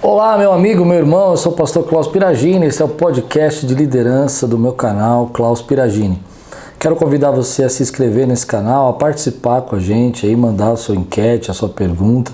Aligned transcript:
Olá, 0.00 0.38
meu 0.38 0.52
amigo, 0.52 0.84
meu 0.84 0.96
irmão, 0.96 1.32
eu 1.32 1.36
sou 1.36 1.52
o 1.52 1.56
pastor 1.56 1.82
Klaus 1.82 2.06
Piragini, 2.06 2.66
esse 2.66 2.80
é 2.80 2.84
o 2.84 2.88
podcast 2.88 3.66
de 3.66 3.74
liderança 3.74 4.46
do 4.46 4.56
meu 4.56 4.72
canal 4.72 5.26
Klaus 5.26 5.60
Piragini. 5.60 6.22
Quero 6.78 6.94
convidar 6.94 7.32
você 7.32 7.64
a 7.64 7.68
se 7.68 7.82
inscrever 7.82 8.24
nesse 8.24 8.46
canal, 8.46 8.88
a 8.88 8.92
participar 8.92 9.62
com 9.62 9.74
a 9.74 9.80
gente, 9.80 10.24
aí 10.24 10.36
mandar 10.36 10.70
a 10.70 10.76
sua 10.76 10.94
enquete, 10.94 11.50
a 11.50 11.54
sua 11.54 11.68
pergunta, 11.68 12.30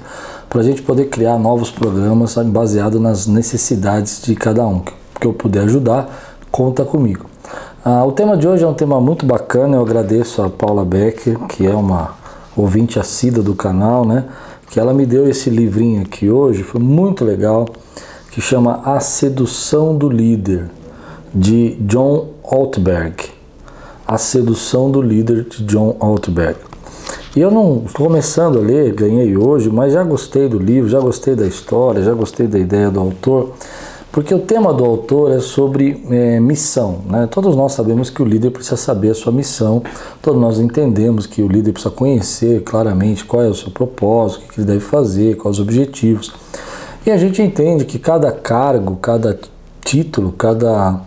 para 0.50 0.60
a 0.60 0.62
gente 0.62 0.82
poder 0.82 1.06
criar 1.06 1.38
novos 1.38 1.70
programas 1.70 2.32
sabe, 2.32 2.50
baseado 2.50 3.00
nas 3.00 3.26
necessidades 3.26 4.20
de 4.22 4.34
cada 4.36 4.66
um. 4.66 4.82
Que 5.18 5.26
eu 5.26 5.32
puder 5.32 5.62
ajudar, 5.62 6.36
conta 6.50 6.84
comigo. 6.84 7.24
Ah, 7.82 8.04
o 8.04 8.12
tema 8.12 8.36
de 8.36 8.46
hoje 8.46 8.62
é 8.62 8.68
um 8.68 8.74
tema 8.74 9.00
muito 9.00 9.24
bacana, 9.24 9.76
eu 9.76 9.80
agradeço 9.80 10.42
a 10.42 10.50
Paula 10.50 10.84
Becker, 10.84 11.38
que 11.46 11.66
é 11.66 11.74
uma 11.74 12.10
ouvinte 12.54 12.98
assídua 12.98 13.42
do 13.42 13.54
canal, 13.54 14.04
né? 14.04 14.24
Que 14.74 14.80
ela 14.80 14.92
me 14.92 15.06
deu 15.06 15.28
esse 15.28 15.48
livrinho 15.50 16.02
aqui 16.02 16.28
hoje, 16.28 16.64
foi 16.64 16.80
muito 16.80 17.24
legal, 17.24 17.64
que 18.32 18.40
chama 18.40 18.80
A 18.84 18.98
Sedução 18.98 19.96
do 19.96 20.08
Líder, 20.08 20.68
de 21.32 21.76
John 21.82 22.30
Altberg. 22.42 23.14
A 24.04 24.18
Sedução 24.18 24.90
do 24.90 25.00
Líder, 25.00 25.44
de 25.44 25.62
John 25.62 25.96
Altberg. 26.00 26.56
E 27.36 27.40
eu 27.40 27.52
não 27.52 27.84
estou 27.86 28.08
começando 28.08 28.58
a 28.58 28.60
ler, 28.60 28.92
ganhei 28.92 29.36
hoje, 29.36 29.70
mas 29.70 29.92
já 29.92 30.02
gostei 30.02 30.48
do 30.48 30.58
livro, 30.58 30.90
já 30.90 30.98
gostei 30.98 31.36
da 31.36 31.46
história, 31.46 32.02
já 32.02 32.12
gostei 32.12 32.48
da 32.48 32.58
ideia 32.58 32.90
do 32.90 32.98
autor. 32.98 33.52
Porque 34.14 34.32
o 34.32 34.38
tema 34.38 34.72
do 34.72 34.84
autor 34.84 35.32
é 35.32 35.40
sobre 35.40 36.00
é, 36.08 36.38
missão. 36.38 37.00
Né? 37.10 37.26
Todos 37.28 37.56
nós 37.56 37.72
sabemos 37.72 38.10
que 38.10 38.22
o 38.22 38.24
líder 38.24 38.50
precisa 38.50 38.76
saber 38.76 39.10
a 39.10 39.14
sua 39.14 39.32
missão, 39.32 39.82
todos 40.22 40.40
nós 40.40 40.60
entendemos 40.60 41.26
que 41.26 41.42
o 41.42 41.48
líder 41.48 41.72
precisa 41.72 41.92
conhecer 41.92 42.62
claramente 42.62 43.24
qual 43.24 43.42
é 43.42 43.48
o 43.48 43.54
seu 43.54 43.72
propósito, 43.72 44.44
o 44.44 44.52
que 44.52 44.60
ele 44.60 44.68
deve 44.68 44.78
fazer, 44.78 45.36
quais 45.36 45.58
os 45.58 45.62
objetivos. 45.64 46.32
E 47.04 47.10
a 47.10 47.16
gente 47.16 47.42
entende 47.42 47.84
que 47.84 47.98
cada 47.98 48.30
cargo, 48.30 48.94
cada 49.02 49.36
título, 49.84 50.30
cada 50.30 51.00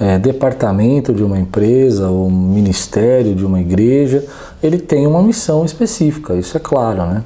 é, 0.00 0.18
departamento 0.18 1.14
de 1.14 1.22
uma 1.22 1.38
empresa 1.38 2.10
ou 2.10 2.28
ministério 2.28 3.32
de 3.32 3.46
uma 3.46 3.60
igreja, 3.60 4.26
ele 4.60 4.78
tem 4.78 5.06
uma 5.06 5.22
missão 5.22 5.64
específica, 5.64 6.34
isso 6.34 6.56
é 6.56 6.60
claro, 6.60 7.06
né? 7.06 7.22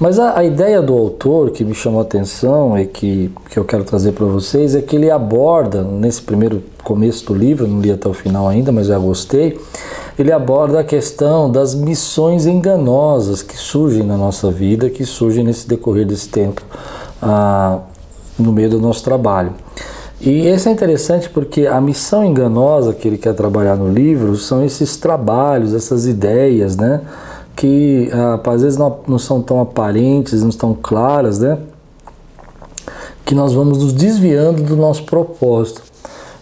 Mas 0.00 0.18
a, 0.18 0.38
a, 0.38 0.44
ideia 0.44 0.80
do 0.80 0.92
autor 0.92 1.50
que 1.50 1.64
me 1.64 1.74
chamou 1.74 1.98
a 1.98 2.02
atenção 2.02 2.78
e 2.78 2.86
que, 2.86 3.32
que 3.50 3.58
eu 3.58 3.64
quero 3.64 3.82
trazer 3.82 4.12
para 4.12 4.26
vocês 4.26 4.76
é 4.76 4.80
que 4.80 4.94
ele 4.94 5.10
aborda, 5.10 5.82
nesse 5.82 6.22
primeiro 6.22 6.62
começo 6.84 7.26
do 7.26 7.34
livro, 7.34 7.66
não 7.66 7.80
li 7.80 7.90
até 7.90 8.08
o 8.08 8.14
final 8.14 8.46
ainda, 8.46 8.70
mas 8.70 8.86
já 8.86 8.96
gostei, 8.96 9.58
ele 10.16 10.30
aborda 10.30 10.80
a 10.80 10.84
questão 10.84 11.50
das 11.50 11.74
missões 11.74 12.46
enganosas 12.46 13.42
que 13.42 13.56
surgem 13.56 14.04
na 14.04 14.16
nossa 14.16 14.52
vida, 14.52 14.88
que 14.88 15.04
surgem 15.04 15.42
nesse 15.42 15.66
decorrer 15.66 16.06
desse 16.06 16.28
tempo, 16.28 16.62
ah, 17.20 17.80
no 18.38 18.52
meio 18.52 18.70
do 18.70 18.80
nosso 18.80 19.02
trabalho. 19.02 19.52
E 20.20 20.48
isso 20.48 20.68
é 20.68 20.72
interessante 20.72 21.28
porque 21.28 21.66
a 21.66 21.80
missão 21.80 22.24
enganosa 22.24 22.92
que 22.92 23.06
ele 23.06 23.18
quer 23.18 23.34
trabalhar 23.34 23.76
no 23.76 23.92
livro 23.92 24.36
são 24.36 24.64
esses 24.64 24.96
trabalhos, 24.96 25.74
essas 25.74 26.06
ideias, 26.06 26.76
né? 26.76 27.00
Que 27.58 28.08
ah, 28.12 28.40
às 28.52 28.62
vezes 28.62 28.78
não, 28.78 29.00
não 29.08 29.18
são 29.18 29.42
tão 29.42 29.60
aparentes, 29.60 30.42
não 30.42 30.48
estão 30.48 30.76
claras, 30.80 31.40
né? 31.40 31.58
Que 33.24 33.34
nós 33.34 33.52
vamos 33.52 33.78
nos 33.78 33.92
desviando 33.92 34.62
do 34.62 34.76
nosso 34.76 35.02
propósito. 35.02 35.82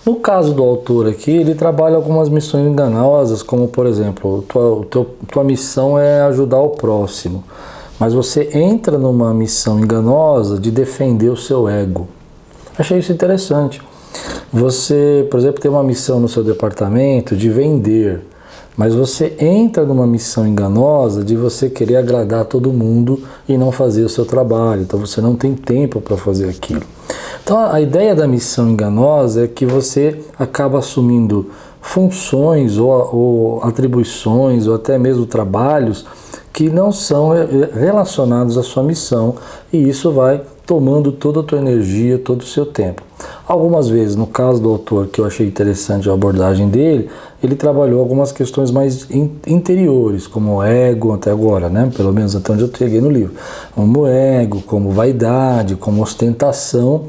No 0.05 0.17
caso 0.17 0.53
do 0.53 0.62
autor 0.62 1.09
aqui, 1.09 1.31
ele 1.31 1.55
trabalha 1.55 1.97
algumas 1.97 2.28
missões 2.28 2.67
enganosas, 2.70 3.42
como 3.42 3.67
por 3.67 3.87
exemplo, 3.87 4.44
tua, 4.47 4.84
teu, 4.91 5.06
tua 5.33 5.42
missão 5.42 5.98
é 5.98 6.20
ajudar 6.20 6.61
o 6.61 6.70
próximo, 6.70 7.42
mas 7.98 8.12
você 8.12 8.50
entra 8.53 8.98
numa 8.98 9.33
missão 9.33 9.81
enganosa 9.81 10.61
de 10.61 10.70
defender 10.70 11.31
o 11.31 11.37
seu 11.37 11.67
ego. 11.67 12.06
Achei 12.78 12.98
isso 12.98 13.11
interessante. 13.11 13.81
Você, 14.53 15.27
por 15.31 15.41
exemplo, 15.41 15.62
tem 15.62 15.70
uma 15.70 15.83
missão 15.83 16.20
no 16.20 16.28
seu 16.28 16.44
departamento 16.44 17.34
de 17.34 17.48
vender. 17.48 18.20
Mas 18.77 18.95
você 18.95 19.35
entra 19.39 19.84
numa 19.84 20.06
missão 20.06 20.47
enganosa 20.47 21.25
de 21.25 21.34
você 21.34 21.71
querer 21.71 21.97
agradar 21.97 22.45
todo 22.45 22.73
mundo 22.73 23.23
e 23.49 23.56
não 23.56 23.73
fazer 23.73 24.05
o 24.05 24.09
seu 24.09 24.27
trabalho. 24.27 24.83
Então 24.83 25.00
você 25.00 25.21
não 25.21 25.34
tem 25.34 25.55
tempo 25.55 26.00
para 26.00 26.17
fazer 26.17 26.49
aquilo. 26.50 26.83
Então 27.43 27.59
a 27.59 27.81
ideia 27.81 28.15
da 28.15 28.27
missão 28.27 28.69
enganosa 28.69 29.45
é 29.45 29.49
que 29.49 29.65
você 29.65 30.21
acaba 30.39 30.81
assumindo 30.81 31.50
funções 31.87 32.79
ou, 32.79 32.91
ou 32.91 33.63
atribuições 33.63 34.67
ou 34.67 34.75
até 34.75 34.99
mesmo 34.99 35.25
trabalhos 35.25 36.05
que 36.53 36.69
não 36.69 36.91
são 36.91 37.31
relacionados 37.73 38.59
à 38.59 38.63
sua 38.63 38.83
missão 38.83 39.37
e 39.73 39.89
isso 39.89 40.11
vai 40.11 40.43
tomando 40.67 41.13
toda 41.13 41.41
a 41.41 41.43
tua 41.45 41.59
energia, 41.59 42.19
todo 42.19 42.41
o 42.41 42.47
seu 42.47 42.67
tempo. 42.67 43.03
Algumas 43.47 43.89
vezes, 43.89 44.17
no 44.17 44.27
caso 44.27 44.61
do 44.61 44.69
autor, 44.69 45.07
que 45.07 45.21
eu 45.21 45.25
achei 45.25 45.47
interessante 45.47 46.11
a 46.11 46.13
abordagem 46.13 46.69
dele, 46.69 47.09
ele 47.41 47.55
trabalhou 47.55 48.01
algumas 48.01 48.33
questões 48.33 48.73
mais 48.73 49.07
interiores, 49.47 50.27
como 50.27 50.57
o 50.57 50.63
ego 50.63 51.13
até 51.15 51.31
agora, 51.31 51.69
né? 51.69 51.91
pelo 51.97 52.13
menos 52.13 52.35
até 52.35 52.53
onde 52.53 52.63
eu 52.63 52.69
peguei 52.69 53.01
no 53.01 53.11
livro. 53.11 53.35
Como 53.75 54.09
ego, 54.09 54.61
como 54.63 54.91
vaidade, 54.91 55.77
como 55.77 56.03
ostentação 56.03 57.05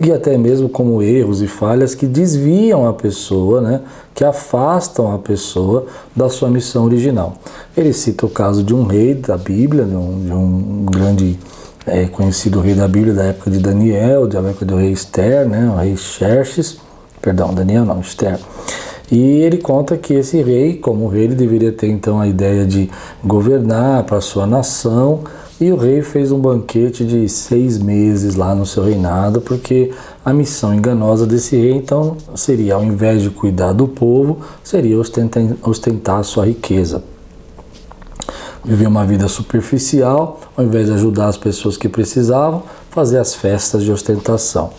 e 0.00 0.12
até 0.12 0.36
mesmo 0.36 0.68
como 0.68 1.02
erros 1.02 1.40
e 1.40 1.46
falhas 1.46 1.94
que 1.94 2.06
desviam 2.06 2.86
a 2.86 2.92
pessoa, 2.92 3.60
né? 3.60 3.80
que 4.14 4.24
afastam 4.24 5.14
a 5.14 5.18
pessoa 5.18 5.86
da 6.14 6.28
sua 6.28 6.48
missão 6.48 6.84
original. 6.84 7.34
Ele 7.76 7.92
cita 7.92 8.26
o 8.26 8.28
caso 8.28 8.62
de 8.62 8.74
um 8.74 8.84
rei 8.84 9.14
da 9.14 9.36
Bíblia, 9.36 9.84
de 9.84 9.94
um, 9.94 10.24
de 10.24 10.32
um 10.32 10.86
grande 10.86 11.38
é, 11.86 12.06
conhecido 12.06 12.60
rei 12.60 12.74
da 12.74 12.88
Bíblia 12.88 13.14
da 13.14 13.24
época 13.24 13.50
de 13.50 13.58
Daniel, 13.58 14.26
da 14.26 14.40
época 14.40 14.64
do 14.64 14.76
rei 14.76 14.92
Esther, 14.92 15.48
né, 15.48 15.70
o 15.72 15.78
rei 15.78 15.96
Xerxes, 15.96 16.78
perdão, 17.20 17.52
Daniel 17.52 17.84
não, 17.84 18.00
Esther. 18.00 18.38
E 19.10 19.18
ele 19.42 19.58
conta 19.58 19.96
que 19.96 20.14
esse 20.14 20.42
rei, 20.42 20.76
como 20.76 21.08
rei, 21.08 21.24
ele 21.24 21.34
deveria 21.34 21.70
ter 21.70 21.88
então 21.88 22.20
a 22.20 22.26
ideia 22.26 22.64
de 22.64 22.90
governar 23.22 24.04
para 24.04 24.18
a 24.18 24.20
sua 24.20 24.46
nação, 24.46 25.20
e 25.60 25.70
o 25.70 25.76
rei 25.76 26.02
fez 26.02 26.32
um 26.32 26.38
banquete 26.38 27.04
de 27.04 27.28
seis 27.28 27.78
meses 27.78 28.34
lá 28.34 28.54
no 28.54 28.66
seu 28.66 28.84
reinado, 28.84 29.40
porque 29.40 29.92
a 30.24 30.32
missão 30.32 30.74
enganosa 30.74 31.26
desse 31.26 31.56
rei 31.56 31.72
então 31.72 32.16
seria, 32.34 32.74
ao 32.74 32.84
invés 32.84 33.22
de 33.22 33.30
cuidar 33.30 33.72
do 33.72 33.86
povo, 33.86 34.38
seria 34.62 34.98
ostentar, 34.98 35.42
ostentar 35.62 36.20
a 36.20 36.22
sua 36.22 36.46
riqueza 36.46 37.02
viver 38.64 38.86
uma 38.86 39.04
vida 39.04 39.28
superficial, 39.28 40.40
ao 40.56 40.64
invés 40.64 40.86
de 40.86 40.92
ajudar 40.94 41.26
as 41.26 41.36
pessoas 41.36 41.76
que 41.76 41.88
precisavam, 41.88 42.62
fazer 42.90 43.18
as 43.18 43.34
festas 43.34 43.82
de 43.82 43.92
ostentação. 43.92 44.70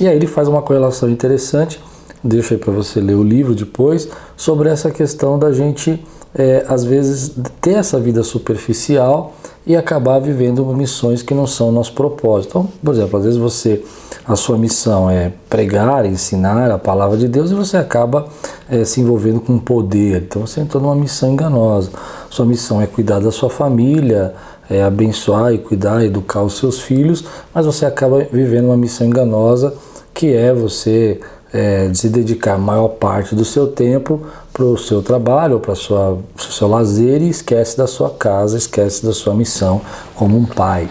E 0.00 0.08
aí 0.08 0.16
ele 0.16 0.26
faz 0.26 0.48
uma 0.48 0.60
correlação 0.60 1.08
interessante, 1.08 1.80
deixo 2.24 2.54
aí 2.54 2.58
para 2.58 2.72
você 2.72 3.00
ler 3.00 3.14
o 3.14 3.22
livro 3.22 3.54
depois, 3.54 4.08
sobre 4.36 4.68
essa 4.68 4.90
questão 4.90 5.38
da 5.38 5.52
gente, 5.52 6.04
é, 6.34 6.64
às 6.68 6.84
vezes, 6.84 7.34
ter 7.60 7.74
essa 7.74 7.98
vida 7.98 8.22
superficial 8.22 9.32
e 9.66 9.76
acabar 9.76 10.18
vivendo 10.20 10.64
missões 10.66 11.22
que 11.22 11.34
não 11.34 11.46
são 11.46 11.68
o 11.68 11.72
nosso 11.72 11.92
propósito. 11.92 12.50
Então, 12.50 12.68
por 12.82 12.94
exemplo, 12.94 13.18
às 13.18 13.24
vezes 13.24 13.38
você, 13.38 13.82
a 14.26 14.34
sua 14.36 14.56
missão 14.56 15.10
é 15.10 15.32
pregar, 15.48 16.06
ensinar 16.06 16.70
a 16.70 16.78
palavra 16.78 17.16
de 17.16 17.28
Deus 17.28 17.50
e 17.50 17.54
você 17.54 17.76
acaba 17.76 18.26
é, 18.68 18.84
se 18.84 19.00
envolvendo 19.00 19.40
com 19.40 19.58
poder. 19.58 20.22
Então 20.22 20.46
você 20.46 20.60
entrou 20.60 20.82
numa 20.82 20.94
missão 20.94 21.32
enganosa. 21.32 21.90
Sua 22.30 22.46
missão 22.46 22.80
é 22.80 22.86
cuidar 22.86 23.20
da 23.20 23.30
sua 23.30 23.50
família, 23.50 24.34
é 24.68 24.82
abençoar 24.82 25.52
e 25.52 25.58
cuidar, 25.58 26.04
educar 26.04 26.42
os 26.42 26.56
seus 26.56 26.80
filhos, 26.80 27.24
mas 27.52 27.66
você 27.66 27.84
acaba 27.84 28.24
vivendo 28.32 28.66
uma 28.66 28.76
missão 28.76 29.06
enganosa 29.06 29.74
que 30.14 30.34
é 30.34 30.52
você 30.52 31.20
é, 31.52 31.90
se 31.92 32.08
dedicar 32.08 32.54
a 32.54 32.58
maior 32.58 32.88
parte 32.88 33.34
do 33.34 33.44
seu 33.44 33.66
tempo 33.66 34.20
para 34.52 34.64
o 34.64 34.78
seu 34.78 35.02
trabalho 35.02 35.58
para 35.58 35.72
o 35.72 35.76
seu 35.76 36.68
lazer 36.68 37.22
e 37.22 37.28
esquece 37.28 37.76
da 37.76 37.86
sua 37.86 38.10
casa, 38.10 38.56
esquece 38.56 39.04
da 39.04 39.12
sua 39.12 39.34
missão 39.34 39.80
como 40.14 40.36
um 40.36 40.44
pai. 40.44 40.88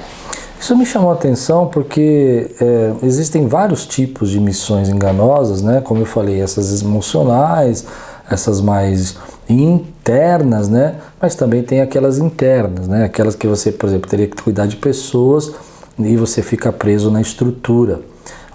Isso 0.59 0.75
me 0.75 0.85
chamou 0.85 1.11
a 1.11 1.13
atenção 1.13 1.67
porque 1.67 2.53
é, 2.59 2.93
existem 3.03 3.47
vários 3.47 3.85
tipos 3.85 4.29
de 4.29 4.39
missões 4.41 4.89
enganosas, 4.89 5.61
né? 5.61 5.79
Como 5.79 6.01
eu 6.01 6.05
falei, 6.05 6.41
essas 6.41 6.81
emocionais, 6.81 7.85
essas 8.29 8.59
mais 8.59 9.15
internas, 9.47 10.67
né? 10.67 10.95
Mas 11.21 11.33
também 11.33 11.63
tem 11.63 11.79
aquelas 11.79 12.17
internas, 12.17 12.89
né? 12.89 13.05
Aquelas 13.05 13.35
que 13.35 13.47
você, 13.47 13.71
por 13.71 13.87
exemplo, 13.87 14.09
teria 14.09 14.27
que 14.27 14.41
cuidar 14.41 14.65
de 14.65 14.75
pessoas 14.75 15.53
e 15.97 16.17
você 16.17 16.41
fica 16.41 16.73
preso 16.73 17.09
na 17.09 17.21
estrutura. 17.21 18.01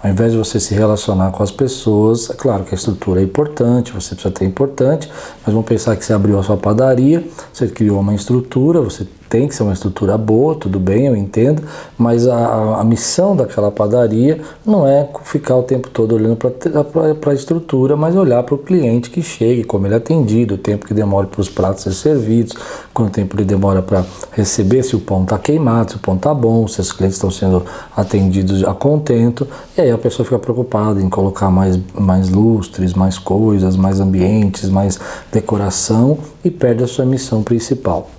Ao 0.05 0.11
invés 0.11 0.33
de 0.33 0.37
você 0.37 0.59
se 0.59 0.75
relacionar 0.75 1.31
com 1.31 1.41
as 1.41 1.49
pessoas, 1.49 2.29
é 2.29 2.35
claro 2.35 2.63
que 2.63 2.75
a 2.75 2.77
estrutura 2.77 3.19
é 3.19 3.23
importante, 3.23 3.91
você 3.91 4.13
precisa 4.13 4.31
ter 4.31 4.45
importante, 4.45 5.09
mas 5.43 5.51
vamos 5.51 5.67
pensar 5.67 5.95
que 5.95 6.05
você 6.05 6.13
abriu 6.13 6.37
a 6.37 6.43
sua 6.43 6.55
padaria, 6.55 7.27
você 7.51 7.67
criou 7.67 8.01
uma 8.01 8.13
estrutura, 8.13 8.79
você 8.81 9.07
tem 9.29 9.47
que 9.47 9.55
ser 9.55 9.63
uma 9.63 9.73
estrutura 9.73 10.17
boa, 10.17 10.55
tudo 10.55 10.79
bem, 10.79 11.07
eu 11.07 11.15
entendo, 11.15 11.63
mas 11.97 12.27
a, 12.27 12.79
a 12.79 12.83
missão 12.83 13.35
daquela 13.35 13.71
padaria 13.71 14.39
não 14.65 14.87
é 14.87 15.07
ficar 15.23 15.55
o 15.55 15.63
tempo 15.63 15.89
todo 15.89 16.15
olhando 16.15 16.37
para 16.37 17.31
a 17.31 17.33
estrutura, 17.33 17.95
mas 17.95 18.15
olhar 18.15 18.43
para 18.43 18.55
o 18.55 18.57
cliente 18.57 19.09
que 19.09 19.21
chega, 19.21 19.65
como 19.65 19.87
ele 19.87 19.93
é 19.93 19.97
atendido, 19.97 20.55
o 20.55 20.57
tempo 20.57 20.85
que 20.85 20.93
demora 20.93 21.27
para 21.27 21.41
os 21.41 21.49
pratos 21.49 21.83
ser 21.83 21.93
servidos, 21.93 22.53
quanto 22.93 23.13
tempo 23.13 23.35
ele 23.35 23.45
demora 23.45 23.81
para 23.81 24.05
receber, 24.31 24.83
se 24.83 24.95
o 24.95 24.99
pão 24.99 25.23
está 25.23 25.37
queimado, 25.37 25.91
se 25.91 25.97
o 25.97 25.99
pão 25.99 26.15
está 26.15 26.33
bom, 26.33 26.67
se 26.67 26.79
os 26.81 26.91
clientes 26.91 27.17
estão 27.17 27.31
sendo 27.31 27.63
atendidos 27.95 28.63
a 28.63 28.73
contento, 28.73 29.47
e 29.77 29.81
aí 29.81 29.91
a 29.91 29.97
pessoa 29.97 30.23
fica 30.23 30.39
preocupada 30.39 31.01
em 31.01 31.09
colocar 31.09 31.49
mais, 31.49 31.79
mais 31.93 32.29
lustres, 32.29 32.93
mais 32.93 33.17
coisas, 33.17 33.75
mais 33.75 33.99
ambientes, 33.99 34.69
mais 34.69 34.99
decoração 35.31 36.17
e 36.43 36.51
perde 36.51 36.83
a 36.83 36.87
sua 36.87 37.05
missão 37.05 37.43
principal. 37.43 38.09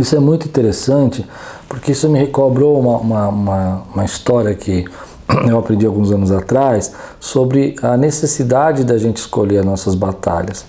Isso 0.00 0.14
é 0.14 0.20
muito 0.20 0.46
interessante 0.46 1.26
porque 1.68 1.92
isso 1.92 2.08
me 2.08 2.18
recobrou 2.18 2.78
uma, 2.80 2.96
uma, 2.98 3.28
uma, 3.28 3.82
uma 3.94 4.04
história 4.04 4.54
que 4.54 4.84
eu 5.48 5.58
aprendi 5.58 5.84
alguns 5.84 6.10
anos 6.10 6.30
atrás 6.30 6.92
sobre 7.20 7.76
a 7.82 7.96
necessidade 7.96 8.84
da 8.84 8.96
gente 8.96 9.18
escolher 9.18 9.58
as 9.58 9.66
nossas 9.66 9.94
batalhas. 9.94 10.64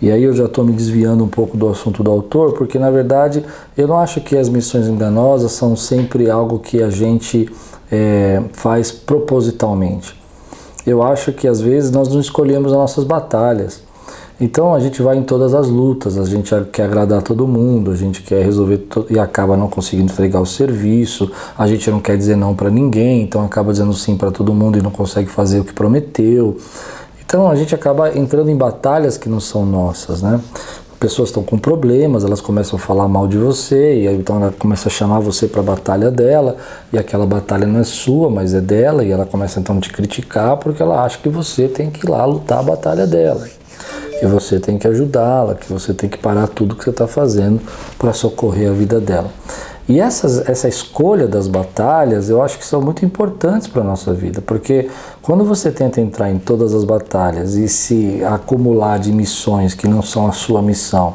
E 0.00 0.10
aí 0.10 0.22
eu 0.22 0.32
já 0.32 0.44
estou 0.44 0.64
me 0.64 0.72
desviando 0.72 1.24
um 1.24 1.28
pouco 1.28 1.56
do 1.56 1.68
assunto 1.68 2.04
do 2.04 2.10
autor, 2.10 2.52
porque 2.52 2.78
na 2.78 2.90
verdade 2.90 3.44
eu 3.76 3.88
não 3.88 3.98
acho 3.98 4.20
que 4.20 4.36
as 4.36 4.48
missões 4.48 4.86
enganosas 4.86 5.52
são 5.52 5.74
sempre 5.74 6.30
algo 6.30 6.58
que 6.58 6.82
a 6.82 6.90
gente 6.90 7.50
é, 7.90 8.42
faz 8.52 8.92
propositalmente. 8.92 10.16
Eu 10.86 11.02
acho 11.02 11.32
que 11.32 11.48
às 11.48 11.60
vezes 11.60 11.90
nós 11.90 12.08
não 12.08 12.20
escolhemos 12.20 12.72
as 12.72 12.78
nossas 12.78 13.04
batalhas. 13.04 13.82
Então 14.40 14.72
a 14.72 14.78
gente 14.78 15.02
vai 15.02 15.16
em 15.18 15.22
todas 15.24 15.52
as 15.52 15.66
lutas, 15.66 16.16
a 16.16 16.24
gente 16.24 16.54
quer 16.72 16.84
agradar 16.84 17.22
todo 17.22 17.44
mundo, 17.44 17.90
a 17.90 17.96
gente 17.96 18.22
quer 18.22 18.44
resolver 18.44 18.86
e 19.10 19.18
acaba 19.18 19.56
não 19.56 19.68
conseguindo 19.68 20.12
entregar 20.12 20.40
o 20.40 20.46
serviço, 20.46 21.28
a 21.56 21.66
gente 21.66 21.90
não 21.90 21.98
quer 21.98 22.16
dizer 22.16 22.36
não 22.36 22.54
para 22.54 22.70
ninguém, 22.70 23.22
então 23.22 23.44
acaba 23.44 23.72
dizendo 23.72 23.92
sim 23.92 24.16
para 24.16 24.30
todo 24.30 24.54
mundo 24.54 24.78
e 24.78 24.82
não 24.82 24.92
consegue 24.92 25.28
fazer 25.28 25.58
o 25.58 25.64
que 25.64 25.72
prometeu. 25.72 26.56
Então 27.26 27.50
a 27.50 27.56
gente 27.56 27.74
acaba 27.74 28.16
entrando 28.16 28.48
em 28.48 28.56
batalhas 28.56 29.18
que 29.18 29.28
não 29.28 29.40
são 29.40 29.66
nossas, 29.66 30.22
né? 30.22 30.40
Pessoas 31.00 31.30
estão 31.30 31.42
com 31.42 31.58
problemas, 31.58 32.24
elas 32.24 32.40
começam 32.40 32.76
a 32.76 32.80
falar 32.80 33.08
mal 33.08 33.26
de 33.26 33.38
você, 33.38 34.02
e 34.02 34.08
aí, 34.08 34.16
então 34.16 34.36
ela 34.36 34.54
começa 34.56 34.88
a 34.88 34.90
chamar 34.90 35.18
você 35.18 35.46
para 35.48 35.60
a 35.60 35.64
batalha 35.64 36.10
dela, 36.10 36.56
e 36.92 36.98
aquela 36.98 37.26
batalha 37.26 37.66
não 37.66 37.80
é 37.80 37.84
sua, 37.84 38.30
mas 38.30 38.54
é 38.54 38.60
dela, 38.60 39.04
e 39.04 39.10
ela 39.10 39.26
começa 39.26 39.58
então 39.58 39.78
a 39.78 39.80
te 39.80 39.92
criticar 39.92 40.56
porque 40.56 40.80
ela 40.80 41.04
acha 41.04 41.18
que 41.18 41.28
você 41.28 41.66
tem 41.66 41.90
que 41.90 42.06
ir 42.06 42.10
lá 42.10 42.24
lutar 42.24 42.60
a 42.60 42.62
batalha 42.62 43.06
dela 43.06 43.57
que 44.18 44.26
você 44.26 44.58
tem 44.58 44.78
que 44.78 44.86
ajudá-la, 44.86 45.54
que 45.54 45.70
você 45.72 45.94
tem 45.94 46.08
que 46.08 46.18
parar 46.18 46.48
tudo 46.48 46.74
que 46.74 46.84
você 46.84 46.90
está 46.90 47.06
fazendo 47.06 47.60
para 47.98 48.12
socorrer 48.12 48.70
a 48.70 48.72
vida 48.72 49.00
dela. 49.00 49.30
E 49.88 49.98
essas, 50.00 50.46
essa 50.46 50.68
escolha 50.68 51.26
das 51.26 51.48
batalhas 51.48 52.28
eu 52.28 52.42
acho 52.42 52.58
que 52.58 52.66
são 52.66 52.82
muito 52.82 53.06
importantes 53.06 53.66
para 53.66 53.80
a 53.80 53.84
nossa 53.84 54.12
vida, 54.12 54.42
porque 54.42 54.90
quando 55.22 55.44
você 55.44 55.70
tenta 55.70 55.98
entrar 55.98 56.30
em 56.30 56.38
todas 56.38 56.74
as 56.74 56.84
batalhas 56.84 57.54
e 57.54 57.66
se 57.68 58.22
acumular 58.22 58.98
de 58.98 59.10
missões 59.10 59.74
que 59.74 59.88
não 59.88 60.02
são 60.02 60.28
a 60.28 60.32
sua 60.32 60.60
missão, 60.60 61.14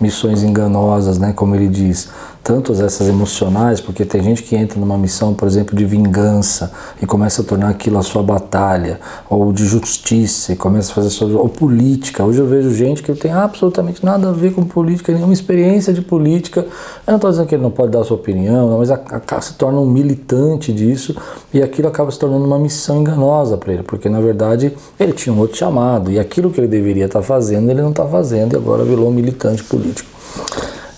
missões 0.00 0.42
enganosas, 0.42 1.18
né, 1.18 1.34
como 1.36 1.54
ele 1.54 1.68
diz, 1.68 2.08
tanto 2.44 2.72
essas 2.72 3.08
emocionais, 3.08 3.80
porque 3.80 4.04
tem 4.04 4.22
gente 4.22 4.42
que 4.42 4.54
entra 4.54 4.78
numa 4.78 4.98
missão, 4.98 5.32
por 5.32 5.48
exemplo, 5.48 5.74
de 5.74 5.86
vingança 5.86 6.70
e 7.00 7.06
começa 7.06 7.40
a 7.40 7.44
tornar 7.44 7.70
aquilo 7.70 7.96
a 7.96 8.02
sua 8.02 8.22
batalha, 8.22 9.00
ou 9.30 9.50
de 9.50 9.64
justiça 9.64 10.52
e 10.52 10.56
começa 10.56 10.92
a 10.92 10.94
fazer 10.94 11.08
sua, 11.08 11.26
ou 11.40 11.48
política. 11.48 12.22
Hoje 12.22 12.40
eu 12.40 12.46
vejo 12.46 12.70
gente 12.74 13.02
que 13.02 13.14
tem 13.14 13.32
absolutamente 13.32 14.04
nada 14.04 14.28
a 14.28 14.32
ver 14.32 14.52
com 14.52 14.62
política, 14.62 15.10
nenhuma 15.10 15.32
experiência 15.32 15.90
de 15.90 16.02
política. 16.02 16.60
Eu 17.06 17.12
não 17.12 17.16
estou 17.16 17.30
dizendo 17.30 17.46
que 17.46 17.54
ele 17.54 17.62
não 17.62 17.70
pode 17.70 17.90
dar 17.90 18.00
a 18.00 18.04
sua 18.04 18.18
opinião, 18.18 18.78
mas 18.78 18.90
a, 18.90 19.00
a, 19.30 19.40
se 19.40 19.54
torna 19.54 19.78
um 19.80 19.86
militante 19.86 20.70
disso 20.70 21.16
e 21.52 21.62
aquilo 21.62 21.88
acaba 21.88 22.10
se 22.10 22.18
tornando 22.18 22.44
uma 22.44 22.58
missão 22.58 23.00
enganosa 23.00 23.56
para 23.56 23.72
ele, 23.72 23.82
porque 23.82 24.10
na 24.10 24.20
verdade 24.20 24.74
ele 25.00 25.14
tinha 25.14 25.34
um 25.34 25.38
outro 25.38 25.56
chamado 25.56 26.12
e 26.12 26.18
aquilo 26.18 26.50
que 26.50 26.60
ele 26.60 26.68
deveria 26.68 27.06
estar 27.06 27.20
tá 27.20 27.24
fazendo 27.24 27.70
ele 27.70 27.80
não 27.80 27.90
está 27.90 28.04
fazendo 28.04 28.52
e 28.52 28.56
agora 28.56 28.84
virou 28.84 29.08
um 29.08 29.12
militante 29.12 29.64
político. 29.64 30.10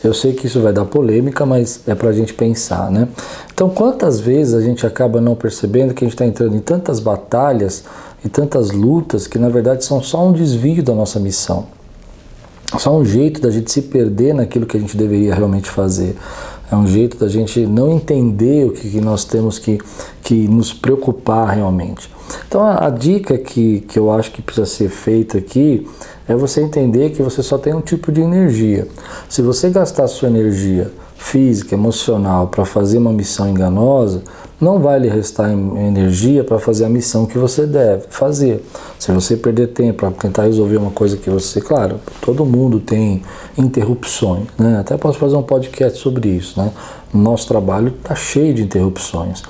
Eu 0.04 0.12
sei 0.14 0.34
que 0.34 0.46
isso 0.46 0.60
vai 0.60 0.72
dar 0.72 0.84
polêmica, 0.84 1.44
mas 1.46 1.80
é 1.86 1.94
para 1.94 2.10
a 2.10 2.12
gente 2.12 2.34
pensar, 2.34 2.90
né? 2.90 3.08
Então, 3.52 3.70
quantas 3.70 4.20
vezes 4.20 4.54
a 4.54 4.60
gente 4.60 4.86
acaba 4.86 5.20
não 5.20 5.34
percebendo 5.34 5.94
que 5.94 6.04
a 6.04 6.06
gente 6.06 6.14
está 6.14 6.26
entrando 6.26 6.54
em 6.54 6.60
tantas 6.60 7.00
batalhas 7.00 7.84
e 8.24 8.28
tantas 8.28 8.70
lutas 8.70 9.26
que 9.26 9.38
na 9.38 9.48
verdade 9.48 9.84
são 9.84 10.02
só 10.02 10.26
um 10.26 10.32
desvio 10.32 10.82
da 10.82 10.94
nossa 10.94 11.18
missão, 11.18 11.66
só 12.78 12.96
um 12.96 13.04
jeito 13.04 13.40
da 13.40 13.50
gente 13.50 13.70
se 13.70 13.82
perder 13.82 14.34
naquilo 14.34 14.66
que 14.66 14.76
a 14.76 14.80
gente 14.80 14.96
deveria 14.96 15.34
realmente 15.34 15.70
fazer. 15.70 16.16
É 16.70 16.74
um 16.74 16.86
jeito 16.86 17.16
da 17.16 17.28
gente 17.28 17.64
não 17.64 17.92
entender 17.92 18.66
o 18.66 18.72
que, 18.72 19.00
nós 19.00 19.24
temos 19.24 19.58
que, 19.58 19.78
que 20.22 20.48
nos 20.48 20.72
preocupar 20.72 21.48
realmente. 21.54 22.10
Então 22.48 22.62
a, 22.62 22.86
a, 22.86 22.90
dica 22.90 23.36
que, 23.38 23.80
que 23.80 23.98
eu 23.98 24.10
acho 24.10 24.30
que 24.32 24.42
precisa 24.42 24.66
ser 24.66 24.88
feita 24.88 25.38
aqui 25.38 25.86
é 26.28 26.34
você 26.34 26.60
entender 26.60 27.10
que 27.10 27.22
você 27.22 27.42
só 27.42 27.58
tem 27.58 27.74
um 27.74 27.80
tipo 27.80 28.10
de 28.10 28.20
energia. 28.20 28.86
Se 29.28 29.42
você 29.42 29.70
gastar 29.70 30.06
sua 30.08 30.28
energia 30.28 30.90
física, 31.16 31.74
emocional 31.74 32.48
para 32.48 32.64
fazer 32.64 32.98
uma 32.98 33.12
missão 33.12 33.48
enganosa, 33.48 34.22
não 34.60 34.78
vai 34.80 34.98
lhe 34.98 35.08
restar 35.08 35.50
energia 35.50 36.42
para 36.42 36.58
fazer 36.58 36.84
a 36.84 36.88
missão 36.88 37.26
que 37.26 37.36
você 37.36 37.66
deve 37.66 38.04
fazer. 38.08 38.64
Se 38.98 39.12
você 39.12 39.36
perder 39.36 39.68
tempo 39.68 39.98
para 39.98 40.10
tentar 40.10 40.44
resolver 40.44 40.76
uma 40.76 40.90
coisa 40.90 41.16
que 41.16 41.28
você, 41.28 41.60
claro, 41.60 42.00
todo 42.22 42.44
mundo 42.44 42.80
tem 42.80 43.22
interrupções, 43.56 44.46
né? 44.58 44.78
Até 44.80 44.96
posso 44.96 45.18
fazer 45.18 45.36
um 45.36 45.42
podcast 45.42 45.98
sobre 45.98 46.28
isso, 46.28 46.58
né? 46.58 46.70
Nosso 47.12 47.48
trabalho 47.48 47.88
está 47.88 48.14
cheio 48.14 48.52
de 48.52 48.62
interrupções. 48.62 49.42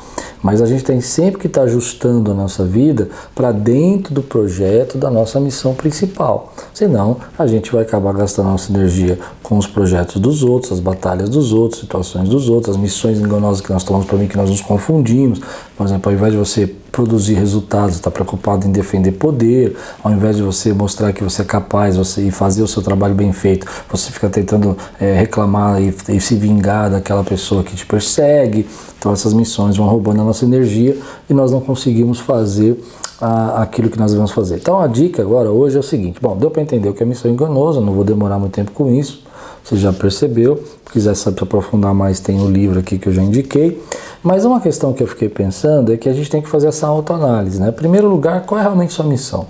Mas 0.42 0.62
a 0.62 0.66
gente 0.66 0.84
tem 0.84 1.00
sempre 1.00 1.40
que 1.40 1.46
estar 1.46 1.62
tá 1.62 1.66
ajustando 1.66 2.30
a 2.30 2.34
nossa 2.34 2.64
vida 2.64 3.08
para 3.34 3.50
dentro 3.50 4.14
do 4.14 4.22
projeto 4.22 4.96
da 4.98 5.10
nossa 5.10 5.40
missão 5.40 5.74
principal. 5.74 6.52
Senão, 6.72 7.16
a 7.38 7.46
gente 7.46 7.72
vai 7.72 7.82
acabar 7.82 8.12
gastando 8.12 8.50
nossa 8.50 8.70
energia 8.72 9.18
com 9.42 9.58
os 9.58 9.66
projetos 9.66 10.20
dos 10.20 10.42
outros, 10.42 10.72
as 10.72 10.80
batalhas 10.80 11.28
dos 11.28 11.52
outros, 11.52 11.80
situações 11.80 12.28
dos 12.28 12.48
outros, 12.48 12.76
as 12.76 12.80
missões 12.80 13.18
enganosas 13.18 13.60
que 13.60 13.72
nós 13.72 13.82
tomamos 13.82 14.06
para 14.06 14.18
mim, 14.18 14.28
que 14.28 14.36
nós 14.36 14.50
nos 14.50 14.60
confundimos. 14.60 15.40
Por 15.76 15.86
exemplo, 15.86 16.10
ao 16.10 16.16
invés 16.16 16.32
de 16.32 16.38
você 16.38 16.72
produzir 16.90 17.34
resultados, 17.34 17.96
está 17.96 18.10
preocupado 18.10 18.66
em 18.66 18.72
defender 18.72 19.12
poder, 19.12 19.76
ao 20.02 20.12
invés 20.12 20.36
de 20.36 20.42
você 20.42 20.72
mostrar 20.72 21.12
que 21.12 21.22
você 21.22 21.42
é 21.42 21.44
capaz 21.44 21.96
você, 21.96 22.22
e 22.22 22.30
fazer 22.30 22.62
o 22.62 22.68
seu 22.68 22.82
trabalho 22.82 23.14
bem 23.14 23.32
feito, 23.32 23.66
você 23.90 24.10
fica 24.10 24.28
tentando 24.28 24.76
é, 25.00 25.14
reclamar 25.14 25.80
e, 25.80 25.94
e, 26.08 26.20
se 26.20 26.34
vingar 26.36 26.90
daquela 26.90 27.24
pessoa 27.24 27.62
que 27.62 27.74
te 27.74 27.84
persegue. 27.84 28.66
Então 28.98 29.12
essas 29.12 29.32
missões 29.32 29.76
vão 29.76 29.86
roubando 29.86 30.22
a 30.22 30.24
nossa 30.24 30.44
energia 30.44 30.96
e 31.28 31.34
nós 31.34 31.52
não 31.52 31.60
conseguimos 31.60 32.18
fazer 32.18 32.82
a, 33.20 33.62
aquilo 33.62 33.90
que 33.90 33.98
nós 33.98 34.10
devemos 34.10 34.32
fazer. 34.32 34.56
Então 34.56 34.80
a 34.80 34.86
dica 34.86 35.22
agora 35.22 35.50
hoje 35.50 35.76
é 35.76 35.80
o 35.80 35.82
seguinte: 35.82 36.18
bom, 36.20 36.36
deu 36.36 36.50
para 36.50 36.62
entender 36.62 36.88
o 36.88 36.94
que 36.94 37.02
é 37.02 37.06
missão 37.06 37.30
enganosa, 37.30 37.80
não 37.80 37.92
vou 37.92 38.04
demorar 38.04 38.38
muito 38.38 38.52
tempo 38.52 38.72
com 38.72 38.90
isso. 38.90 39.25
Você 39.66 39.78
já 39.78 39.92
percebeu? 39.92 40.62
Se 40.86 40.92
quiser 40.92 41.16
saber 41.16 41.42
aprofundar 41.42 41.92
mais, 41.92 42.20
tem 42.20 42.40
o 42.40 42.48
livro 42.48 42.78
aqui 42.78 42.98
que 42.98 43.08
eu 43.08 43.12
já 43.12 43.20
indiquei. 43.20 43.82
Mas 44.22 44.44
uma 44.44 44.60
questão 44.60 44.92
que 44.92 45.02
eu 45.02 45.08
fiquei 45.08 45.28
pensando 45.28 45.92
é 45.92 45.96
que 45.96 46.08
a 46.08 46.12
gente 46.12 46.30
tem 46.30 46.40
que 46.40 46.48
fazer 46.48 46.68
essa 46.68 46.86
autoanálise. 46.86 47.60
Né? 47.60 47.70
Em 47.70 47.72
primeiro 47.72 48.08
lugar, 48.08 48.46
qual 48.46 48.60
é 48.60 48.62
realmente 48.62 48.92
sua 48.92 49.04
missão? 49.04 49.46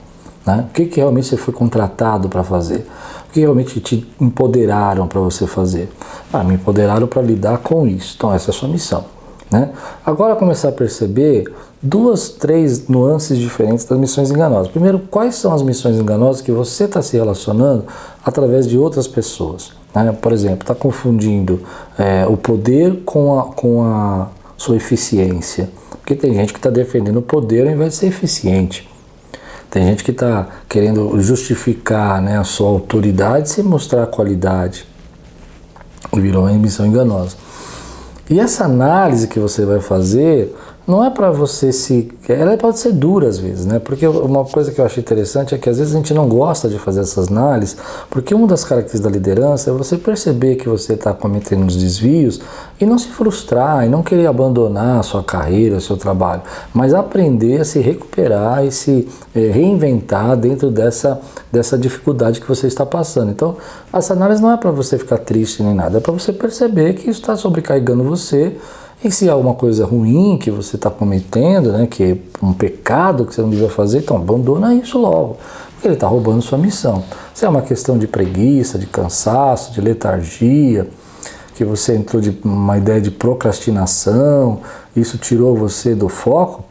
Né? 0.46 0.64
O 0.70 0.72
que, 0.72 0.86
que 0.86 1.00
realmente 1.00 1.26
você 1.26 1.36
foi 1.36 1.52
contratado 1.52 2.30
para 2.30 2.42
fazer? 2.42 2.86
O 3.28 3.32
que 3.32 3.40
realmente 3.40 3.78
te 3.78 4.10
empoderaram 4.18 5.06
para 5.06 5.20
você 5.20 5.46
fazer? 5.46 5.90
Ah, 6.32 6.42
me 6.42 6.54
empoderaram 6.54 7.06
para 7.06 7.20
lidar 7.20 7.58
com 7.58 7.86
isso. 7.86 8.14
Então, 8.16 8.32
essa 8.32 8.50
é 8.50 8.52
a 8.52 8.54
sua 8.54 8.70
missão. 8.70 9.04
Né? 9.50 9.70
Agora, 10.04 10.34
começar 10.34 10.70
a 10.70 10.72
perceber 10.72 11.44
duas, 11.80 12.28
três 12.28 12.88
nuances 12.88 13.38
diferentes 13.38 13.84
das 13.84 13.98
missões 13.98 14.30
enganosas. 14.30 14.68
Primeiro, 14.68 14.98
quais 14.98 15.36
são 15.36 15.54
as 15.54 15.62
missões 15.62 15.96
enganosas 15.96 16.42
que 16.42 16.50
você 16.50 16.84
está 16.84 17.00
se 17.00 17.16
relacionando 17.16 17.84
através 18.24 18.66
de 18.66 18.76
outras 18.76 19.06
pessoas? 19.06 19.72
Né? 19.94 20.12
Por 20.20 20.32
exemplo, 20.32 20.62
está 20.62 20.74
confundindo 20.74 21.60
é, 21.98 22.26
o 22.26 22.36
poder 22.36 23.02
com 23.04 23.38
a, 23.38 23.44
com 23.44 23.82
a 23.84 24.28
sua 24.56 24.76
eficiência. 24.76 25.70
Porque 25.90 26.14
tem 26.14 26.34
gente 26.34 26.52
que 26.52 26.58
está 26.58 26.70
defendendo 26.70 27.18
o 27.18 27.22
poder 27.22 27.66
ao 27.66 27.72
invés 27.72 27.92
de 27.92 27.96
ser 27.98 28.06
eficiente. 28.06 28.88
Tem 29.70 29.84
gente 29.84 30.04
que 30.04 30.10
está 30.10 30.48
querendo 30.68 31.18
justificar 31.20 32.22
né, 32.22 32.38
a 32.38 32.44
sua 32.44 32.68
autoridade 32.68 33.50
sem 33.50 33.64
mostrar 33.64 34.04
a 34.04 34.06
qualidade. 34.06 34.86
Virou 36.14 36.44
uma 36.44 36.52
missão 36.52 36.86
enganosa. 36.86 37.36
E 38.28 38.40
essa 38.40 38.64
análise 38.64 39.28
que 39.28 39.38
você 39.38 39.64
vai 39.64 39.80
fazer 39.80 40.52
não 40.86 41.04
é 41.04 41.10
para 41.10 41.32
você 41.32 41.72
se. 41.72 42.12
Ela 42.28 42.56
pode 42.56 42.78
ser 42.78 42.92
dura 42.92 43.26
às 43.26 43.38
vezes, 43.38 43.66
né? 43.66 43.80
Porque 43.80 44.06
uma 44.06 44.44
coisa 44.44 44.70
que 44.70 44.80
eu 44.80 44.84
acho 44.84 45.00
interessante 45.00 45.52
é 45.52 45.58
que 45.58 45.68
às 45.68 45.78
vezes 45.78 45.92
a 45.92 45.96
gente 45.96 46.14
não 46.14 46.28
gosta 46.28 46.68
de 46.68 46.78
fazer 46.78 47.00
essas 47.00 47.26
análises, 47.26 47.76
porque 48.08 48.32
uma 48.32 48.46
das 48.46 48.64
características 48.64 49.00
da 49.00 49.10
liderança 49.10 49.70
é 49.70 49.72
você 49.72 49.96
perceber 49.96 50.54
que 50.54 50.68
você 50.68 50.92
está 50.92 51.12
cometendo 51.12 51.64
uns 51.64 51.74
desvios 51.74 52.40
e 52.80 52.86
não 52.86 52.98
se 52.98 53.08
frustrar 53.08 53.84
e 53.84 53.88
não 53.88 54.00
querer 54.00 54.26
abandonar 54.26 55.00
a 55.00 55.02
sua 55.02 55.24
carreira, 55.24 55.76
o 55.76 55.80
seu 55.80 55.96
trabalho, 55.96 56.42
mas 56.72 56.94
aprender 56.94 57.60
a 57.60 57.64
se 57.64 57.80
recuperar 57.80 58.64
e 58.64 58.70
se 58.70 59.08
é, 59.34 59.40
reinventar 59.50 60.36
dentro 60.36 60.70
dessa, 60.70 61.20
dessa 61.50 61.76
dificuldade 61.76 62.40
que 62.40 62.46
você 62.46 62.68
está 62.68 62.86
passando. 62.86 63.32
Então, 63.32 63.56
essa 63.92 64.12
análise 64.12 64.40
não 64.40 64.52
é 64.52 64.56
para 64.56 64.70
você 64.70 64.96
ficar 64.98 65.18
triste 65.18 65.64
nem 65.64 65.74
nada, 65.74 65.98
é 65.98 66.00
para 66.00 66.12
você 66.12 66.32
perceber 66.32 66.94
que 66.94 67.10
isso 67.10 67.20
está 67.20 67.36
sobrecarregando 67.36 68.04
você 68.04 68.56
e 69.04 69.10
se 69.10 69.28
há 69.28 69.32
alguma 69.32 69.54
coisa 69.54 69.84
ruim 69.84 70.38
que 70.38 70.50
você 70.50 70.76
está 70.76 70.90
cometendo, 70.90 71.70
né, 71.72 71.86
que 71.86 72.02
é 72.02 72.16
um 72.42 72.52
pecado 72.52 73.26
que 73.26 73.34
você 73.34 73.42
não 73.42 73.50
devia 73.50 73.68
fazer, 73.68 73.98
então 73.98 74.16
abandona 74.16 74.74
isso 74.74 74.98
logo, 74.98 75.36
porque 75.74 75.88
ele 75.88 75.94
está 75.94 76.06
roubando 76.06 76.40
sua 76.42 76.58
missão. 76.58 77.04
Se 77.34 77.44
é 77.44 77.48
uma 77.48 77.62
questão 77.62 77.98
de 77.98 78.06
preguiça, 78.06 78.78
de 78.78 78.86
cansaço, 78.86 79.72
de 79.72 79.80
letargia, 79.80 80.88
que 81.54 81.64
você 81.64 81.94
entrou 81.94 82.20
de 82.20 82.36
uma 82.42 82.76
ideia 82.78 83.00
de 83.00 83.10
procrastinação, 83.10 84.60
isso 84.94 85.18
tirou 85.18 85.54
você 85.54 85.94
do 85.94 86.08
foco, 86.08 86.64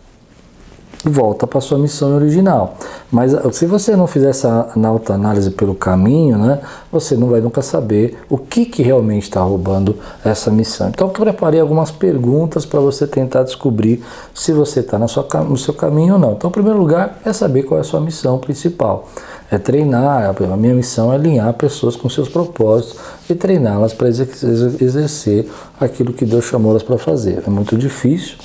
volta 1.06 1.46
para 1.46 1.62
sua 1.62 1.78
missão 1.78 2.16
original. 2.16 2.78
Mas 3.12 3.34
ah, 3.34 3.52
se 3.52 3.66
você 3.66 3.96
não 3.96 4.08
fizer 4.08 4.30
essa 4.30 4.72
autoanálise 4.84 5.52
pelo 5.52 5.76
caminho, 5.76 6.38
né, 6.38 6.60
você 6.92 7.16
não 7.16 7.28
vai 7.28 7.42
nunca 7.42 7.62
saber 7.62 8.18
o 8.30 8.38
que, 8.38 8.66
que 8.66 8.82
realmente 8.82 9.24
está 9.24 9.42
roubando 9.42 9.98
essa 10.24 10.50
missão. 10.50 10.90
Então 10.90 11.08
eu 11.08 11.14
preparei 11.14 11.60
algumas 11.60 11.92
perguntas 11.92 12.66
para 12.66 12.80
você 12.80 13.06
tentar 13.06 13.44
descobrir 13.44 14.04
se 14.34 14.52
você 14.52 14.80
está 14.80 14.98
no 14.98 15.58
seu 15.58 15.74
caminho 15.74 16.14
ou 16.14 16.20
não. 16.20 16.34
Então, 16.34 16.50
em 16.50 16.54
primeiro 16.54 16.80
lugar, 16.80 17.20
é 17.24 17.32
saber 17.32 17.64
qual 17.64 17.78
é 17.78 17.82
a 17.82 17.84
sua 17.84 18.00
missão 18.00 18.38
principal. 18.38 19.08
É 19.52 19.60
treinar, 19.60 20.36
a 20.52 20.58
minha 20.58 20.74
missão 20.74 21.12
é 21.12 21.16
alinhar 21.16 21.54
pessoas 21.54 21.96
com 21.96 22.10
seus 22.10 22.28
propósitos 22.28 22.98
e 23.30 23.36
treiná-las 23.36 23.94
para 23.94 24.08
exercer 24.08 25.48
aquilo 25.80 26.14
que 26.14 26.26
Deus 26.26 26.46
chamou 26.46 26.72
elas 26.72 26.84
para 26.84 26.98
fazer. 26.98 27.44
É 27.46 27.50
muito 27.50 27.78
difícil, 27.78 28.38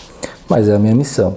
mas 0.50 0.68
é 0.68 0.74
a 0.74 0.78
minha 0.78 0.94
missão. 0.94 1.36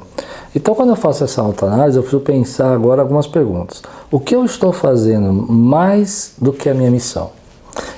Então, 0.55 0.75
quando 0.75 0.89
eu 0.89 0.95
faço 0.95 1.23
essa 1.23 1.41
autoanálise, 1.41 1.97
eu 1.97 2.03
preciso 2.03 2.21
pensar 2.21 2.73
agora 2.73 3.01
algumas 3.01 3.27
perguntas. 3.27 3.81
O 4.11 4.19
que 4.19 4.35
eu 4.35 4.43
estou 4.43 4.73
fazendo 4.73 5.31
mais 5.31 6.33
do 6.39 6.51
que 6.51 6.69
a 6.69 6.73
minha 6.73 6.91
missão? 6.91 7.31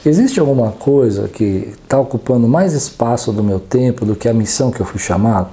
Existe 0.06 0.40
alguma 0.40 0.72
coisa 0.72 1.28
que 1.28 1.74
está 1.84 2.00
ocupando 2.00 2.48
mais 2.48 2.74
espaço 2.74 3.32
do 3.32 3.44
meu 3.44 3.60
tempo 3.60 4.06
do 4.06 4.16
que 4.16 4.30
a 4.30 4.34
missão 4.34 4.72
que 4.72 4.80
eu 4.80 4.86
fui 4.86 5.00
chamado? 5.00 5.50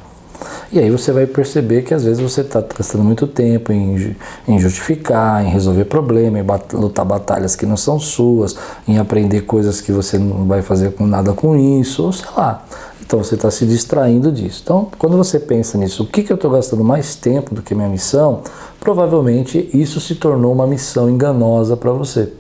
E 0.73 0.78
aí 0.78 0.90
você 0.90 1.12
vai 1.12 1.26
perceber 1.26 1.83
que 1.83 1.92
às 1.92 2.04
vezes 2.04 2.21
você 2.21 2.40
está 2.40 2.61
gastando 2.61 3.04
muito 3.04 3.26
tempo 3.26 3.73
em, 3.73 4.16
em, 4.49 4.59
justificar, 4.59 5.45
em 5.45 5.49
resolver 5.49 5.85
problemas, 5.85 6.40
em 6.40 6.45
bat 6.45 6.75
lutar 6.75 7.04
batalhas 7.04 7.54
que 7.54 7.66
não 7.66 7.76
são 7.76 7.99
suas, 7.99 8.57
em 8.87 8.99
aprender 8.99 9.42
coisas 9.42 9.81
que 9.81 9.92
você 9.92 10.19
não 10.19 10.47
vai 10.47 10.62
fazer 10.62 10.92
com 10.92 11.07
nada 11.07 11.33
com 11.33 11.57
isso, 11.57 12.04
ou 12.04 12.12
sei 12.12 12.28
lá. 12.37 12.64
Então 13.12 13.23
você 13.23 13.35
está 13.35 13.50
se 13.50 13.66
distraindo 13.66 14.33
disso. 14.33 14.62
Então, 14.64 14.88
quando 14.97 15.19
você 15.19 15.38
pensa 15.38 15.76
nisso, 15.76 16.02
o 16.02 16.07
que, 16.07 16.23
que 16.23 16.33
eu 16.33 16.35
estou 16.37 16.50
gastando 16.50 16.83
mais 16.83 17.14
tempo 17.14 17.54
do 17.54 17.61
que 17.61 17.75
minha 17.75 17.87
missão? 17.87 18.40
Provavelmente 18.81 19.69
isso 19.75 20.00
se 20.00 20.14
tornou 20.14 20.50
uma 20.50 20.66
missão 20.66 21.11
enganosa 21.11 21.76
para 21.76 21.92
você. 21.92 22.33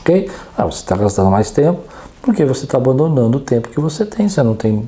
Ok? 0.00 0.30
Ah, 0.54 0.66
você 0.66 0.80
está 0.80 0.94
gastando 0.98 1.30
mais 1.30 1.50
tempo 1.50 1.80
porque 2.26 2.44
você 2.44 2.64
está 2.64 2.76
abandonando 2.76 3.38
o 3.38 3.40
tempo 3.40 3.68
que 3.68 3.80
você 3.80 4.04
tem. 4.04 4.28
Você 4.28 4.42
não 4.42 4.56
tem. 4.56 4.86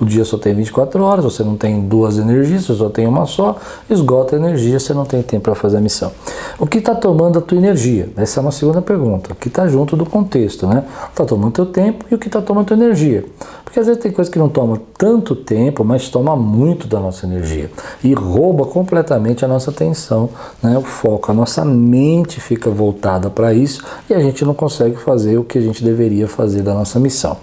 O 0.00 0.06
dia 0.06 0.24
só 0.24 0.38
tem 0.38 0.54
24 0.54 1.04
horas, 1.04 1.22
você 1.22 1.44
não 1.44 1.54
tem 1.54 1.82
duas 1.82 2.16
energias, 2.16 2.64
você 2.64 2.74
só 2.74 2.88
tem 2.88 3.06
uma 3.06 3.26
só, 3.26 3.58
esgota 3.90 4.34
a 4.34 4.38
energia, 4.38 4.80
você 4.80 4.94
não 4.94 5.04
tem 5.04 5.22
tempo 5.22 5.42
para 5.44 5.54
fazer 5.54 5.76
a 5.76 5.80
missão. 5.80 6.10
O 6.58 6.66
que 6.66 6.78
está 6.78 6.94
tomando 6.94 7.38
a 7.38 7.42
tua 7.42 7.58
energia? 7.58 8.08
Essa 8.16 8.40
é 8.40 8.42
uma 8.42 8.50
segunda 8.50 8.80
pergunta, 8.80 9.36
que 9.38 9.48
está 9.48 9.68
junto 9.68 9.96
do 9.96 10.06
contexto, 10.06 10.66
né? 10.66 10.82
Está 11.10 11.26
tomando 11.26 11.52
teu 11.52 11.66
tempo 11.66 12.06
e 12.10 12.14
o 12.14 12.18
que 12.18 12.28
está 12.28 12.40
tomando 12.40 12.64
a 12.64 12.68
tua 12.68 12.76
energia? 12.76 13.24
Porque 13.72 13.80
às 13.80 13.86
vezes 13.86 14.02
tem 14.02 14.12
coisa 14.12 14.30
que 14.30 14.38
não 14.38 14.50
toma 14.50 14.78
tanto 14.98 15.34
tempo, 15.34 15.82
mas 15.82 16.10
toma 16.10 16.36
muito 16.36 16.86
da 16.86 17.00
nossa 17.00 17.24
energia 17.24 17.70
e 18.04 18.12
rouba 18.12 18.66
completamente 18.66 19.46
a 19.46 19.48
nossa 19.48 19.70
atenção, 19.70 20.28
né? 20.62 20.76
o 20.76 20.82
foco, 20.82 21.30
a 21.30 21.34
nossa 21.34 21.64
mente 21.64 22.38
fica 22.38 22.68
voltada 22.68 23.30
para 23.30 23.54
isso 23.54 23.82
e 24.10 24.12
a 24.14 24.20
gente 24.20 24.44
não 24.44 24.52
consegue 24.52 24.96
fazer 24.96 25.38
o 25.38 25.44
que 25.44 25.56
a 25.56 25.60
gente 25.62 25.82
deveria 25.82 26.28
fazer 26.28 26.60
da 26.60 26.74
nossa 26.74 27.00
missão. 27.00 27.38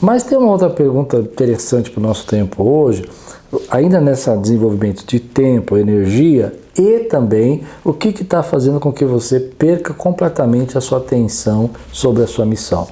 Mas 0.00 0.22
tem 0.22 0.38
uma 0.38 0.52
outra 0.52 0.70
pergunta 0.70 1.16
interessante 1.16 1.90
para 1.90 1.98
o 1.98 2.02
nosso 2.04 2.24
tempo 2.24 2.62
hoje, 2.62 3.04
ainda 3.68 4.00
nesse 4.00 4.30
desenvolvimento 4.36 5.04
de 5.04 5.18
tempo, 5.18 5.76
energia 5.76 6.54
e 6.78 7.00
também 7.00 7.64
o 7.82 7.92
que 7.92 8.10
está 8.10 8.44
fazendo 8.44 8.78
com 8.78 8.92
que 8.92 9.04
você 9.04 9.40
perca 9.40 9.92
completamente 9.92 10.78
a 10.78 10.80
sua 10.80 10.98
atenção 10.98 11.70
sobre 11.90 12.22
a 12.22 12.28
sua 12.28 12.46
missão. 12.46 12.86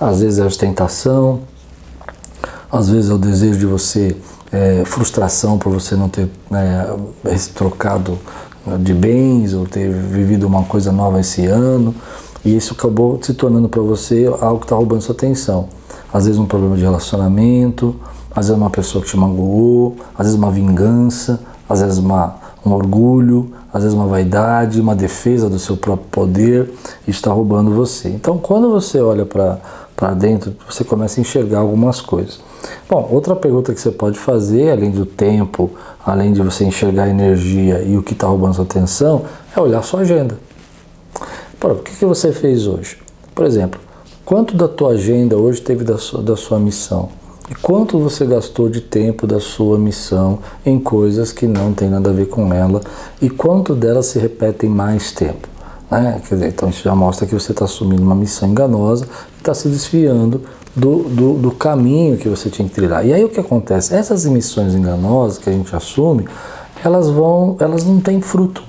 Às 0.00 0.20
vezes 0.20 0.40
é 0.40 0.44
ostentação, 0.44 1.42
às 2.70 2.88
vezes 2.88 3.10
é 3.10 3.14
o 3.14 3.18
desejo 3.18 3.58
de 3.58 3.66
você, 3.66 4.16
é, 4.52 4.82
frustração 4.84 5.58
por 5.58 5.72
você 5.72 5.94
não 5.96 6.08
ter 6.08 6.28
é, 6.52 7.36
trocado 7.54 8.18
de 8.80 8.92
bens 8.92 9.54
ou 9.54 9.66
ter 9.66 9.90
vivido 9.90 10.46
uma 10.46 10.64
coisa 10.64 10.92
nova 10.92 11.20
esse 11.20 11.46
ano. 11.46 11.94
E 12.44 12.56
isso 12.56 12.74
acabou 12.74 13.18
se 13.22 13.34
tornando 13.34 13.68
para 13.68 13.82
você 13.82 14.26
algo 14.40 14.60
que 14.60 14.66
está 14.66 14.76
roubando 14.76 15.02
sua 15.02 15.14
atenção. 15.14 15.68
Às 16.12 16.26
vezes 16.26 16.38
um 16.38 16.46
problema 16.46 16.76
de 16.76 16.82
relacionamento, 16.82 17.96
às 18.30 18.46
vezes 18.46 18.60
uma 18.60 18.70
pessoa 18.70 19.02
que 19.02 19.10
te 19.10 19.16
magoou, 19.16 19.96
às 20.16 20.26
vezes 20.26 20.38
uma 20.38 20.50
vingança, 20.50 21.40
às 21.68 21.80
vezes 21.80 21.98
uma, 21.98 22.36
um 22.64 22.72
orgulho, 22.72 23.52
às 23.72 23.82
vezes 23.82 23.96
uma 23.96 24.06
vaidade, 24.06 24.80
uma 24.80 24.94
defesa 24.94 25.48
do 25.48 25.58
seu 25.58 25.76
próprio 25.76 26.08
poder, 26.10 26.72
está 27.06 27.30
roubando 27.30 27.70
você. 27.70 28.08
Então, 28.08 28.38
quando 28.38 28.70
você 28.70 29.00
olha 29.00 29.26
para 29.26 30.14
dentro, 30.14 30.54
você 30.68 30.84
começa 30.84 31.20
a 31.20 31.22
enxergar 31.22 31.58
algumas 31.58 32.00
coisas. 32.00 32.40
Bom, 32.88 33.06
outra 33.10 33.36
pergunta 33.36 33.74
que 33.74 33.80
você 33.80 33.90
pode 33.90 34.18
fazer, 34.18 34.70
além 34.70 34.90
do 34.90 35.04
tempo, 35.04 35.70
além 36.04 36.32
de 36.32 36.40
você 36.40 36.64
enxergar 36.64 37.04
a 37.04 37.08
energia 37.08 37.82
e 37.82 37.96
o 37.96 38.02
que 38.02 38.14
está 38.14 38.26
roubando 38.26 38.54
sua 38.54 38.64
atenção, 38.64 39.24
é 39.54 39.60
olhar 39.60 39.82
sua 39.82 40.00
agenda. 40.00 40.38
Pô, 41.60 41.68
o 41.68 41.76
que, 41.76 42.04
você 42.04 42.32
fez 42.32 42.66
hoje? 42.66 42.96
Por 43.34 43.44
exemplo, 43.44 43.80
quanto 44.24 44.56
da 44.56 44.68
tua 44.68 44.92
agenda 44.92 45.36
hoje 45.36 45.60
teve 45.60 45.84
da 45.84 45.98
sua, 45.98 46.22
da 46.22 46.36
sua 46.36 46.58
missão? 46.58 47.10
E 47.50 47.54
quanto 47.54 47.98
você 47.98 48.24
gastou 48.24 48.68
de 48.68 48.80
tempo 48.80 49.26
da 49.26 49.40
sua 49.40 49.78
missão 49.78 50.38
em 50.64 50.78
coisas 50.78 51.32
que 51.32 51.46
não 51.46 51.72
tem 51.72 51.88
nada 51.88 52.10
a 52.10 52.12
ver 52.12 52.26
com 52.26 52.52
ela? 52.52 52.80
E 53.20 53.28
quanto 53.28 53.74
delas 53.74 54.06
se 54.06 54.18
repetem 54.18 54.70
mais 54.70 55.12
tempo? 55.12 55.48
Né? 55.90 56.20
Dizer, 56.22 56.48
então 56.48 56.68
isso 56.68 56.84
já 56.84 56.94
mostra 56.94 57.26
que 57.26 57.34
você 57.34 57.52
está 57.52 57.64
assumindo 57.64 58.02
uma 58.02 58.14
missão 58.14 58.48
enganosa 58.48 59.06
e 59.06 59.38
está 59.38 59.54
se 59.54 59.68
desviando 59.68 60.42
do, 60.74 61.04
do, 61.04 61.34
do, 61.34 61.50
caminho 61.50 62.16
que 62.16 62.28
você 62.28 62.50
tinha 62.50 62.68
que 62.68 62.74
trilhar. 62.74 63.04
E 63.06 63.12
aí 63.12 63.24
o 63.24 63.28
que 63.28 63.40
acontece? 63.40 63.94
Essas 63.94 64.24
missões 64.26 64.74
enganosas 64.74 65.38
que 65.38 65.48
a 65.48 65.52
gente 65.52 65.74
assume, 65.74 66.28
elas 66.84 67.08
vão, 67.08 67.56
elas 67.58 67.84
não 67.84 68.00
têm 68.00 68.20
fruto. 68.20 68.62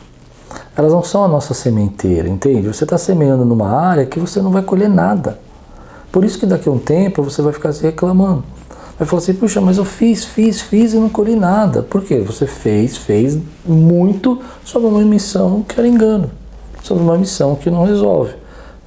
Elas 0.75 0.93
não 0.93 1.03
são 1.03 1.23
a 1.23 1.27
nossa 1.27 1.53
sementeira, 1.53 2.27
entende? 2.27 2.67
Você 2.67 2.85
está 2.85 2.97
semeando 2.97 3.43
numa 3.43 3.69
área 3.69 4.05
que 4.05 4.19
você 4.19 4.41
não 4.41 4.49
vai 4.49 4.61
colher 4.61 4.89
nada. 4.89 5.39
Por 6.11 6.23
isso 6.23 6.39
que 6.39 6.45
daqui 6.45 6.69
a 6.69 6.71
um 6.71 6.79
tempo 6.79 7.21
você 7.21 7.41
vai 7.41 7.53
ficar 7.53 7.71
se 7.73 7.83
reclamando. 7.83 8.43
Vai 8.97 9.07
falar 9.07 9.21
assim, 9.21 9.33
puxa, 9.33 9.61
mas 9.61 9.77
eu 9.77 9.85
fiz, 9.85 10.25
fiz, 10.25 10.59
fiz 10.59 10.93
e 10.93 10.97
não 10.97 11.07
colhi 11.07 11.33
nada. 11.33 11.81
Por 11.81 12.01
quê? 12.03 12.19
Você 12.19 12.45
fez, 12.45 12.97
fez 12.97 13.37
muito 13.65 14.39
sobre 14.65 14.89
uma 14.89 15.01
missão 15.01 15.63
que 15.63 15.79
era 15.79 15.87
engano, 15.87 16.29
sobre 16.83 17.03
uma 17.03 17.17
missão 17.17 17.55
que 17.55 17.69
não 17.69 17.85
resolve, 17.85 18.33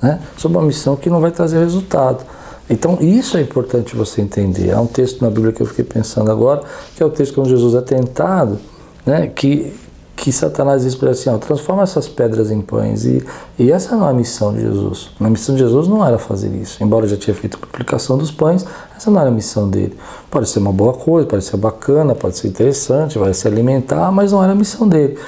né? 0.03 0.21
sobre 0.37 0.59
uma 0.59 0.67
missão 0.67 0.97
que 0.97 1.09
não 1.09 1.19
vai 1.19 1.31
trazer 1.31 1.61
resultado. 1.61 2.27
Então, 2.71 2.99
isso 3.01 3.37
é 3.37 3.41
importante 3.41 3.95
você 3.97 4.21
entender. 4.21 4.73
Há 4.73 4.81
um 4.81 4.87
texto 4.87 5.23
na 5.23 5.31
Bíblia 5.31 5.53
que 5.53 5.61
eu 5.61 5.67
fiquei 5.67 5.85
pensando 5.85 6.31
agora, 6.31 6.63
que 6.97 7.03
é 7.03 7.07
o 7.07 7.11
texto 7.11 7.35
quando 7.35 7.49
Jesus 7.49 7.75
é 7.75 7.81
tentado, 7.81 8.59
né, 9.05 9.27
que 9.27 9.75
que 10.23 10.31
Satanás 10.31 10.83
diz 10.83 10.95
para 10.95 11.09
ele 11.09 11.19
assim, 11.19 11.31
ó, 11.31 11.37
transforma 11.37 11.83
essas 11.83 12.09
pedras 12.09 12.51
em 12.53 12.61
pães. 12.61 13.05
E, 13.05 13.25
e 13.59 13.73
essa 13.73 13.97
não 13.97 14.07
é 14.07 14.11
a 14.11 14.15
missão 14.15 14.53
de 14.55 14.61
Jesus. 14.61 15.11
A 15.19 15.29
missão 15.29 15.53
de 15.53 15.63
Jesus 15.63 15.89
não 15.89 16.07
era 16.07 16.17
fazer 16.17 16.49
isso. 16.55 16.83
Embora 16.83 17.09
já 17.09 17.17
tinha 17.17 17.35
feito 17.35 17.57
a 17.57 17.59
multiplicação 17.59 18.17
dos 18.17 18.31
pães, 18.31 18.65
essa 18.97 19.11
não 19.11 19.21
era 19.21 19.31
a 19.31 19.33
missão 19.33 19.69
dele. 19.69 19.97
Pode 20.31 20.49
ser 20.49 20.61
uma 20.61 20.73
boa 20.73 20.93
coisa, 20.93 21.27
pode 21.27 21.45
ser 21.45 21.57
bacana, 21.57 22.15
pode 22.15 22.39
ser 22.39 22.47
interessante, 22.47 23.19
vai 23.19 23.35
se 23.35 23.49
alimentar, 23.49 24.13
mas 24.13 24.31
não 24.31 24.45
era 24.45 24.53
a 24.53 24.55
missão 24.55 24.89
dele. 24.89 25.19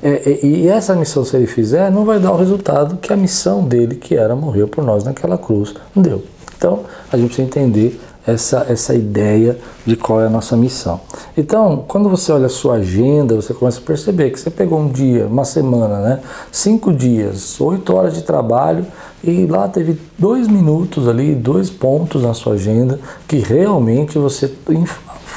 É, 0.00 0.30
é, 0.30 0.46
e 0.46 0.68
essa 0.68 0.94
missão, 0.94 1.24
se 1.24 1.36
ele 1.36 1.48
fizer, 1.48 1.90
não 1.90 2.04
vai 2.04 2.20
dar 2.20 2.30
o 2.30 2.36
resultado 2.36 2.96
que 2.98 3.12
a 3.12 3.16
missão 3.16 3.64
dele, 3.64 3.96
que 3.96 4.14
era 4.14 4.36
morrer 4.36 4.68
por 4.68 4.84
nós 4.84 5.02
naquela 5.02 5.36
cruz, 5.36 5.74
deu. 5.96 6.22
Então, 6.56 6.80
a 7.12 7.16
gente 7.16 7.28
precisa 7.28 7.46
entender 7.46 8.00
essa, 8.26 8.66
essa 8.68 8.94
ideia 8.94 9.58
de 9.84 9.96
qual 9.96 10.20
é 10.20 10.26
a 10.26 10.30
nossa 10.30 10.56
missão. 10.56 11.00
Então, 11.36 11.84
quando 11.86 12.08
você 12.08 12.32
olha 12.32 12.46
a 12.46 12.50
sua 12.50 12.76
agenda, 12.76 13.36
você 13.36 13.52
começa 13.52 13.78
a 13.78 13.82
perceber 13.82 14.30
que 14.30 14.40
você 14.40 14.50
pegou 14.50 14.80
um 14.80 14.88
dia, 14.88 15.26
uma 15.26 15.44
semana, 15.44 15.98
né? 16.00 16.20
cinco 16.50 16.92
dias, 16.92 17.60
oito 17.60 17.94
horas 17.94 18.14
de 18.14 18.22
trabalho 18.22 18.86
e 19.22 19.46
lá 19.46 19.68
teve 19.68 19.98
dois 20.18 20.48
minutos 20.48 21.06
ali, 21.06 21.34
dois 21.34 21.70
pontos 21.70 22.22
na 22.22 22.34
sua 22.34 22.54
agenda 22.54 22.98
que 23.28 23.38
realmente 23.38 24.18
você 24.18 24.48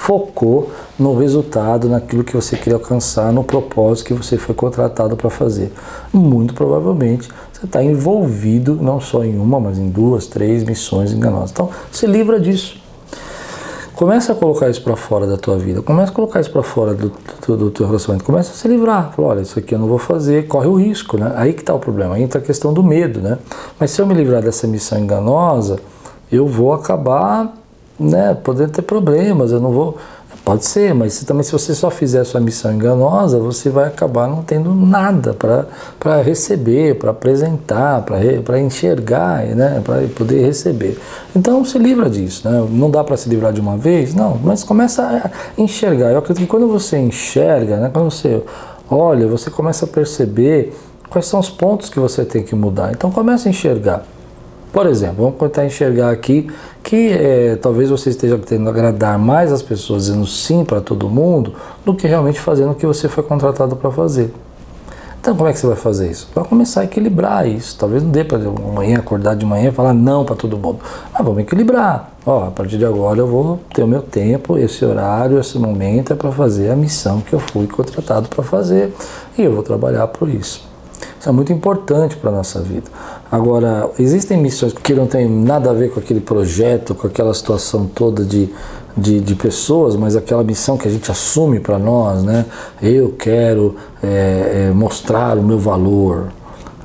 focou 0.08 0.72
no 0.98 1.20
resultado, 1.20 1.90
naquilo 1.90 2.24
que 2.24 2.34
você 2.34 2.56
queria 2.56 2.76
alcançar, 2.76 3.34
no 3.34 3.44
propósito 3.44 4.08
que 4.08 4.14
você 4.14 4.38
foi 4.38 4.56
contratado 4.56 5.18
para 5.18 5.30
fazer. 5.30 5.70
Muito 6.14 6.54
provavelmente 6.54 7.28
você 7.52 7.66
está 7.66 7.84
envolvido 7.84 8.78
não 8.82 9.02
só 9.02 9.26
em 9.26 9.38
uma, 9.38 9.60
mas 9.60 9.78
em 9.78 9.90
duas, 9.90 10.26
três 10.26 10.64
missões 10.64 11.12
enganosas. 11.12 11.52
Então, 11.52 11.70
se 11.92 12.08
livra 12.08 12.40
disso. 12.40 12.80
Começa 13.96 14.32
a 14.32 14.36
colocar 14.36 14.70
isso 14.70 14.82
para 14.82 14.96
fora 14.96 15.28
da 15.28 15.36
tua 15.36 15.58
vida, 15.58 15.82
começa 15.82 16.12
a 16.12 16.16
colocar 16.16 16.40
isso 16.40 16.52
para 16.52 16.64
fora 16.64 16.94
do, 16.94 17.12
do, 17.46 17.58
do, 17.58 17.72
teu 17.72 17.86
relacionamento, 17.86 18.24
começa 18.24 18.52
a 18.52 18.56
se 18.56 18.68
livrar. 18.68 19.12
Fala, 19.14 19.30
olha, 19.30 19.42
isso 19.42 19.60
aqui 19.60 19.76
eu 19.76 19.80
não 19.80 19.88
vou 19.88 19.98
fazer, 19.98 20.48
corre 20.48 20.68
o 20.68 20.76
risco, 20.76 21.18
né? 21.18 21.34
Aí 21.36 21.52
que 21.52 21.62
está 21.62 21.74
o 21.74 21.80
problema, 21.80 22.16
aí 22.16 22.24
entra 22.24 22.40
a 22.40 22.44
questão 22.44 22.72
do 22.72 22.84
medo, 22.84 23.20
né? 23.20 23.40
Mas 23.78 23.92
se 23.92 24.02
eu 24.02 24.06
me 24.06 24.14
livrar 24.14 24.42
dessa 24.42 24.68
missão 24.68 25.00
enganosa, 25.00 25.80
eu 26.32 26.48
vou 26.48 26.74
acabar, 26.74 27.57
né, 28.00 28.38
podendo 28.44 28.72
ter 28.72 28.82
problemas, 28.82 29.52
eu 29.52 29.60
não 29.60 29.72
vou 29.72 29.98
Pode 30.48 30.64
ser, 30.64 30.94
mas 30.94 31.22
também 31.26 31.44
se 31.44 31.52
você 31.52 31.76
só 31.76 31.90
fizer 31.90 32.24
sua 32.24 32.40
missão 32.40 32.74
enganosa, 32.74 33.38
você 33.38 33.70
vai 33.70 33.86
acabar 33.86 34.30
não 34.30 34.42
tendo 34.42 34.74
nada 34.74 35.34
para 35.34 36.22
receber, 36.22 36.96
para 36.96 37.12
apresentar, 37.12 38.02
para 38.04 38.58
enxergar, 38.58 39.44
né? 39.48 39.82
para 39.84 40.08
poder 40.16 40.46
receber. 40.46 40.98
Então 41.36 41.66
se 41.66 41.78
livra 41.78 42.10
disso. 42.10 42.50
Né? 42.50 42.66
Não 42.72 42.90
dá 42.90 43.04
para 43.04 43.18
se 43.18 43.28
livrar 43.28 43.52
de 43.52 43.60
uma 43.60 43.76
vez? 43.76 44.14
Não, 44.16 44.40
mas 44.42 44.64
começa 44.64 45.04
a 45.04 45.62
enxergar. 45.62 46.12
Eu 46.12 46.20
acredito 46.20 46.46
que 46.46 46.50
quando 46.50 46.70
você 46.70 46.98
enxerga, 46.98 47.76
né? 47.76 47.90
quando 47.92 48.10
você 48.10 48.42
olha, 48.90 49.28
você 49.28 49.50
começa 49.50 49.84
a 49.84 49.88
perceber 49.90 50.74
quais 51.10 51.26
são 51.26 51.42
os 51.42 51.50
pontos 51.50 51.90
que 51.90 52.00
você 52.00 52.24
tem 52.24 52.42
que 52.42 52.56
mudar. 52.56 52.94
Então 52.94 53.12
começa 53.12 53.50
a 53.50 53.52
enxergar. 53.52 54.06
Por 54.78 54.86
exemplo, 54.86 55.24
vamos 55.24 55.40
tentar 55.40 55.66
enxergar 55.66 56.12
aqui 56.12 56.52
que 56.84 57.10
é, 57.12 57.56
talvez 57.56 57.90
você 57.90 58.12
esteja 58.12 58.38
tentando 58.38 58.70
agradar 58.70 59.18
mais 59.18 59.52
as 59.52 59.64
pessoas 59.64 60.06
dizendo 60.06 60.28
sim 60.28 60.64
para 60.64 60.80
todo 60.80 61.10
mundo 61.10 61.56
do 61.84 61.96
que 61.96 62.06
realmente 62.06 62.40
fazendo 62.40 62.74
o 62.74 62.76
que 62.76 62.86
você 62.86 63.10
foi 63.10 63.24
contratado 63.24 63.76
para 63.76 63.90
fazer. 63.90 64.32
Então, 65.20 65.36
como 65.36 65.50
é 65.50 65.54
que 65.54 65.58
você 65.58 65.66
vai 65.66 65.76
fazer 65.76 66.12
isso? 66.12 66.30
Vai 66.36 66.46
começar 66.46 66.82
a 66.82 66.84
equilibrar 66.84 67.48
isso. 67.48 67.76
Talvez 67.76 68.04
não 68.04 68.12
dê 68.12 68.24
para 68.24 68.38
amanhã 68.38 69.00
acordar 69.00 69.36
de 69.36 69.48
manhã 69.48 69.70
e 69.70 69.72
falar 69.72 69.96
não 69.96 70.24
para 70.24 70.36
todo 70.36 70.56
mundo. 70.56 70.78
Mas 71.12 71.26
vamos 71.26 71.42
equilibrar. 71.42 72.12
Ó, 72.24 72.44
a 72.44 72.52
partir 72.52 72.78
de 72.78 72.86
agora 72.86 73.18
eu 73.18 73.26
vou 73.26 73.60
ter 73.74 73.82
o 73.82 73.88
meu 73.88 74.04
tempo, 74.04 74.60
esse 74.60 74.86
horário, 74.86 75.40
esse 75.40 75.58
momento 75.58 76.14
é 76.14 76.16
para 76.16 76.32
fazer 76.32 76.70
a 76.70 76.76
missão 76.76 77.20
que 77.20 77.34
eu 77.34 77.40
fui 77.40 77.66
contratado 77.66 78.30
para 78.30 78.44
fazer 78.44 78.94
e 79.36 79.42
eu 79.42 79.54
vou 79.54 79.64
trabalhar 79.64 80.06
por 80.06 80.30
isso. 80.30 80.67
Isso 81.20 81.30
é 81.30 81.32
muito 81.32 81.52
importante 81.52 82.16
para 82.16 82.30
a 82.30 82.34
nossa 82.34 82.62
vida. 82.62 82.86
Agora, 83.32 83.90
existem 83.98 84.38
missões 84.38 84.74
que 84.74 84.94
não 84.94 85.08
têm 85.08 85.28
nada 85.28 85.72
a 85.72 85.74
ver 85.74 85.92
com 85.92 86.00
aquele 86.00 86.20
projeto, 86.20 86.94
com 86.94 87.08
aquela 87.08 87.34
situação 87.34 87.88
toda 87.88 88.24
de, 88.24 88.50
de, 88.96 89.20
de 89.20 89.36
pessoas, 89.36 89.96
mas 89.96 90.16
aquela 90.16 90.44
missão 90.44 90.78
que 90.78 90.88
a 90.88 90.92
gente 90.92 91.10
assume 91.12 91.60
para 91.60 91.80
nós, 91.80 92.24
né? 92.24 92.46
Eu 92.82 93.16
quero 93.18 93.76
é, 94.02 94.70
é, 94.70 94.74
mostrar 94.74 95.38
o 95.38 95.44
meu 95.44 95.58
valor. 95.58 96.28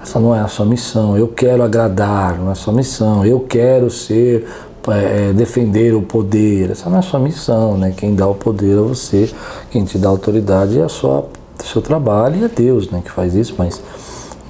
Essa 0.03 0.19
não 0.19 0.35
é 0.35 0.41
a 0.41 0.49
sua 0.49 0.67
missão. 0.67 1.17
Eu 1.17 1.29
quero 1.29 1.63
agradar, 1.63 2.39
não 2.39 2.49
é 2.49 2.53
a 2.53 2.57
sua 2.57 2.73
missão. 2.73 3.25
Eu 3.25 3.41
quero 3.41 3.89
ser 3.89 4.47
é, 4.89 5.29
é 5.29 5.33
defender 5.33 5.95
o 5.95 6.03
poder. 6.03 6.71
Essa 6.71 6.89
não 6.91 6.97
é 6.97 7.01
a 7.01 7.03
sua 7.03 7.21
missão, 7.21 7.77
né? 7.77 7.95
Quem 7.97 8.15
dá 8.15 8.27
o 8.27 8.35
poder 8.35 8.79
é 8.79 8.81
você, 8.81 9.31
quem 9.71 9.85
te 9.85 9.99
dá 9.99 10.09
autoridade 10.09 10.79
é 10.79 10.87
o 10.87 10.89
seu 10.89 11.83
trabalho 11.83 12.37
e 12.41 12.45
é 12.45 12.49
Deus, 12.49 12.91
né? 12.91 13.01
Que 13.05 13.11
faz 13.13 13.35
isso, 13.35 13.55
mas 13.57 13.81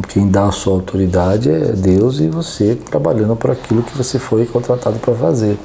quem 0.08 0.28
dá 0.28 0.46
a 0.46 0.52
sua 0.52 0.74
autoridade 0.74 1.50
é 1.50 1.72
Deus 1.72 2.20
e 2.20 2.28
você 2.28 2.74
trabalhando 2.74 3.36
por 3.36 3.50
aquilo 3.50 3.82
que 3.82 3.96
você 3.96 4.18
foi 4.18 4.46
contratado 4.46 4.98
para 4.98 5.14
fazer. 5.14 5.58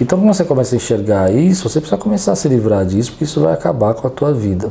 Então, 0.00 0.18
quando 0.18 0.34
você 0.34 0.44
começa 0.44 0.74
a 0.74 0.76
enxergar 0.76 1.32
isso, 1.32 1.68
você 1.68 1.80
precisa 1.80 1.96
começar 1.96 2.32
a 2.32 2.36
se 2.36 2.48
livrar 2.48 2.84
disso, 2.84 3.12
porque 3.12 3.24
isso 3.24 3.40
vai 3.40 3.52
acabar 3.52 3.94
com 3.94 4.06
a 4.06 4.10
tua 4.10 4.32
vida. 4.32 4.70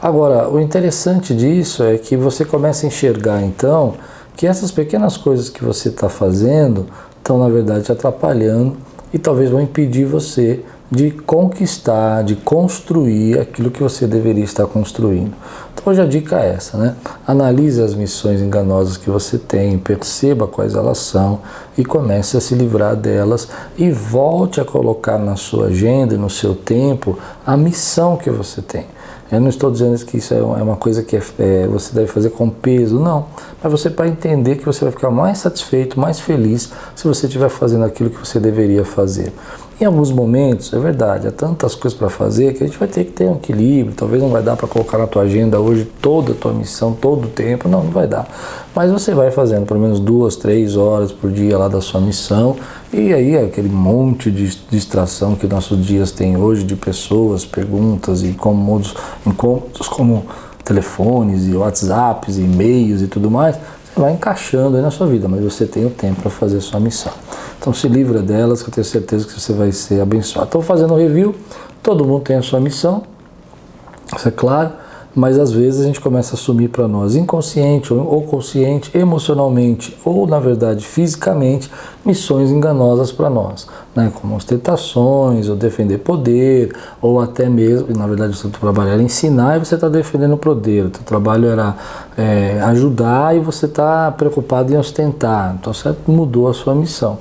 Agora, 0.00 0.48
o 0.48 0.60
interessante 0.60 1.34
disso 1.34 1.82
é 1.82 1.96
que 1.96 2.16
você 2.16 2.44
começa 2.44 2.86
a 2.86 2.88
enxergar, 2.88 3.42
então, 3.42 3.94
que 4.36 4.46
essas 4.46 4.70
pequenas 4.70 5.16
coisas 5.16 5.48
que 5.48 5.64
você 5.64 5.88
está 5.88 6.08
fazendo 6.08 6.86
estão, 7.16 7.38
na 7.38 7.48
verdade, 7.48 7.84
te 7.84 7.92
atrapalhando 7.92 8.76
e 9.12 9.18
talvez 9.18 9.50
vão 9.50 9.60
impedir 9.60 10.04
você 10.04 10.60
de 10.90 11.10
conquistar, 11.10 12.22
de 12.22 12.36
construir 12.36 13.38
aquilo 13.38 13.70
que 13.70 13.82
você 13.82 14.06
deveria 14.06 14.44
estar 14.44 14.66
construindo. 14.66 15.32
Hoje 15.86 16.00
a 16.00 16.06
dica 16.06 16.40
é 16.40 16.54
essa, 16.54 16.78
né? 16.78 16.94
Analise 17.26 17.82
as 17.82 17.94
missões 17.94 18.40
enganosas 18.40 18.96
que 18.96 19.10
você 19.10 19.36
tem, 19.36 19.78
perceba 19.78 20.46
quais 20.46 20.74
elas 20.74 20.96
são 20.96 21.40
e 21.76 21.84
comece 21.84 22.38
a 22.38 22.40
se 22.40 22.54
livrar 22.54 22.96
delas 22.96 23.48
e 23.76 23.90
volte 23.90 24.62
a 24.62 24.64
colocar 24.64 25.18
na 25.18 25.36
sua 25.36 25.66
agenda 25.66 26.14
e 26.14 26.16
no 26.16 26.30
seu 26.30 26.54
tempo 26.54 27.18
a 27.46 27.54
missão 27.54 28.16
que 28.16 28.30
você 28.30 28.62
tem. 28.62 28.86
Eu 29.30 29.40
não 29.40 29.48
estou 29.48 29.70
dizendo 29.70 29.98
que 30.06 30.16
isso 30.16 30.32
é 30.32 30.40
uma 30.40 30.76
coisa 30.76 31.02
que 31.02 31.16
é, 31.16 31.22
é, 31.38 31.66
você 31.66 31.94
deve 31.94 32.06
fazer 32.06 32.30
com 32.30 32.48
peso, 32.48 32.98
não. 32.98 33.26
Mas 33.62 33.70
você 33.70 33.90
para 33.90 34.08
entender 34.08 34.56
que 34.56 34.64
você 34.64 34.84
vai 34.84 34.92
ficar 34.92 35.10
mais 35.10 35.38
satisfeito, 35.38 36.00
mais 36.00 36.18
feliz 36.18 36.70
se 36.94 37.06
você 37.06 37.26
estiver 37.26 37.50
fazendo 37.50 37.84
aquilo 37.84 38.08
que 38.08 38.18
você 38.18 38.40
deveria 38.40 38.86
fazer. 38.86 39.32
Em 39.80 39.84
alguns 39.86 40.12
momentos, 40.12 40.72
é 40.72 40.78
verdade, 40.78 41.26
há 41.26 41.32
tantas 41.32 41.74
coisas 41.74 41.98
para 41.98 42.08
fazer 42.08 42.54
que 42.54 42.62
a 42.62 42.66
gente 42.66 42.78
vai 42.78 42.86
ter 42.86 43.04
que 43.04 43.10
ter 43.10 43.24
um 43.24 43.34
equilíbrio. 43.34 43.92
Talvez 43.96 44.22
não 44.22 44.30
vai 44.30 44.40
dar 44.40 44.56
para 44.56 44.68
colocar 44.68 44.98
na 44.98 45.06
tua 45.08 45.22
agenda 45.22 45.58
hoje 45.58 45.84
toda 46.00 46.30
a 46.30 46.34
tua 46.34 46.52
missão, 46.52 46.92
todo 46.92 47.24
o 47.24 47.28
tempo. 47.28 47.68
Não, 47.68 47.82
não 47.82 47.90
vai 47.90 48.06
dar. 48.06 48.24
Mas 48.72 48.92
você 48.92 49.12
vai 49.12 49.32
fazendo 49.32 49.66
pelo 49.66 49.80
menos 49.80 49.98
duas, 49.98 50.36
três 50.36 50.76
horas 50.76 51.10
por 51.10 51.28
dia 51.28 51.58
lá 51.58 51.66
da 51.66 51.80
sua 51.80 52.00
missão. 52.00 52.54
E 52.92 53.12
aí 53.12 53.36
aquele 53.36 53.68
monte 53.68 54.30
de 54.30 54.56
distração 54.70 55.34
que 55.34 55.48
nossos 55.48 55.84
dias 55.84 56.12
têm 56.12 56.36
hoje 56.36 56.62
de 56.62 56.76
pessoas, 56.76 57.44
perguntas 57.44 58.22
e 58.22 58.28
incômodos, 58.28 58.94
encontros 59.26 59.88
como 59.88 60.24
telefones 60.64 61.48
e 61.48 61.54
WhatsApps, 61.54 62.38
e 62.38 62.42
e-mails 62.42 63.02
e 63.02 63.08
tudo 63.08 63.28
mais 63.28 63.56
vai 63.96 64.12
encaixando 64.12 64.76
aí 64.76 64.82
na 64.82 64.90
sua 64.90 65.06
vida, 65.06 65.28
mas 65.28 65.42
você 65.42 65.66
tem 65.66 65.86
o 65.86 65.90
tempo 65.90 66.22
para 66.22 66.30
fazer 66.30 66.58
a 66.58 66.60
sua 66.60 66.80
missão. 66.80 67.12
Então 67.58 67.72
se 67.72 67.88
livra 67.88 68.20
delas, 68.20 68.62
que 68.62 68.68
eu 68.68 68.74
tenho 68.74 68.84
certeza 68.84 69.26
que 69.26 69.40
você 69.40 69.52
vai 69.52 69.72
ser 69.72 70.00
abençoado. 70.00 70.46
Estou 70.46 70.62
fazendo 70.62 70.94
um 70.94 70.96
review, 70.96 71.34
todo 71.82 72.04
mundo 72.04 72.22
tem 72.22 72.36
a 72.36 72.42
sua 72.42 72.60
missão, 72.60 73.02
isso 74.16 74.28
é 74.28 74.30
claro 74.30 74.83
mas 75.14 75.38
às 75.38 75.52
vezes 75.52 75.80
a 75.80 75.84
gente 75.84 76.00
começa 76.00 76.34
a 76.34 76.34
assumir 76.34 76.68
para 76.68 76.88
nós, 76.88 77.14
inconsciente 77.14 77.92
ou 77.92 78.22
consciente, 78.22 78.96
emocionalmente 78.96 79.96
ou 80.04 80.26
na 80.26 80.38
verdade 80.38 80.84
fisicamente, 80.84 81.70
missões 82.04 82.50
enganosas 82.50 83.12
para 83.12 83.30
nós, 83.30 83.66
né? 83.94 84.12
como 84.20 84.36
ostentações, 84.36 85.48
ou 85.48 85.56
defender 85.56 85.98
poder, 85.98 86.74
ou 87.00 87.20
até 87.20 87.48
mesmo, 87.48 87.88
na 87.96 88.06
verdade 88.06 88.32
o 88.32 88.36
seu 88.36 88.50
trabalho 88.50 88.90
era 88.90 89.02
ensinar 89.02 89.56
e 89.56 89.64
você 89.64 89.76
está 89.76 89.88
defendendo 89.88 90.34
o 90.34 90.38
poder, 90.38 90.86
o 90.86 90.90
seu 90.94 91.04
trabalho 91.04 91.48
era 91.48 91.74
é, 92.16 92.60
ajudar 92.64 93.36
e 93.36 93.40
você 93.40 93.66
está 93.66 94.10
preocupado 94.10 94.72
em 94.72 94.76
ostentar, 94.76 95.56
então 95.58 95.72
você 95.72 95.94
mudou 96.06 96.48
a 96.48 96.54
sua 96.54 96.74
missão 96.74 97.18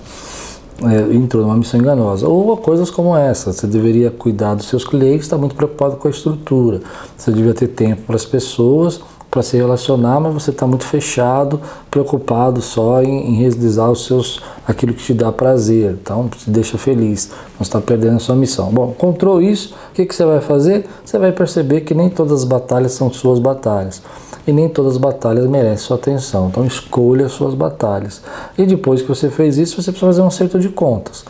é, 0.89 1.13
entrou 1.15 1.43
numa 1.43 1.55
missão 1.55 1.79
enganosa. 1.79 2.27
Ou 2.27 2.57
coisas 2.57 2.89
como 2.89 3.15
essa, 3.15 3.51
você 3.51 3.67
deveria 3.67 4.11
cuidar 4.11 4.55
dos 4.55 4.67
seus 4.67 4.85
clientes, 4.85 5.25
está 5.25 5.37
muito 5.37 5.55
preocupado 5.55 5.95
com 5.97 6.07
a 6.07 6.11
estrutura. 6.11 6.81
Você 7.17 7.31
devia 7.31 7.53
ter 7.53 7.67
tempo 7.67 8.03
para 8.03 8.15
as 8.15 8.25
pessoas, 8.25 9.01
para 9.33 9.41
se 9.41 9.57
relacionar, 9.57 10.19
mas 10.19 10.31
você 10.31 10.51
está 10.51 10.67
muito 10.67 10.85
fechado, 10.85 11.59
preocupado 11.89 12.61
só 12.61 13.01
em, 13.01 13.31
em, 13.31 13.35
realizar 13.37 13.89
os 13.89 14.05
seus, 14.05 14.39
aquilo 14.67 14.93
que 14.93 15.01
te 15.01 15.11
dá 15.11 15.31
prazer, 15.31 15.97
então 15.99 16.27
te 16.27 16.51
deixa 16.51 16.77
feliz, 16.77 17.31
não 17.55 17.63
está 17.63 17.81
perdendo 17.81 18.17
a 18.17 18.19
sua 18.19 18.35
missão. 18.35 18.69
Bom, 18.71 18.91
encontrou 18.91 19.41
isso, 19.41 19.73
o 19.89 19.95
que, 19.95 20.05
que 20.05 20.13
você 20.13 20.23
vai 20.23 20.39
fazer? 20.39 20.85
Você 21.03 21.17
vai 21.17 21.31
perceber 21.31 21.81
que 21.81 21.95
nem 21.95 22.11
todas 22.11 22.41
as 22.41 22.43
batalhas 22.43 22.91
são 22.91 23.11
suas 23.11 23.39
batalhas 23.39 24.03
e 24.45 24.51
nem 24.51 24.69
todas 24.69 24.93
as 24.93 24.97
batalhas 24.99 25.47
merecem 25.47 25.77
sua 25.77 25.97
atenção. 25.97 26.49
Então 26.49 26.63
escolha 26.65 27.25
as 27.25 27.31
suas 27.31 27.55
batalhas. 27.55 28.21
E 28.55 28.67
depois 28.67 29.01
que 29.01 29.07
você 29.07 29.31
fez 29.31 29.57
isso, 29.57 29.81
você 29.81 29.91
precisa 29.91 30.11
fazer 30.11 30.21
um 30.21 30.27
acerto 30.27 30.59
de 30.59 30.69
contas. 30.69 31.25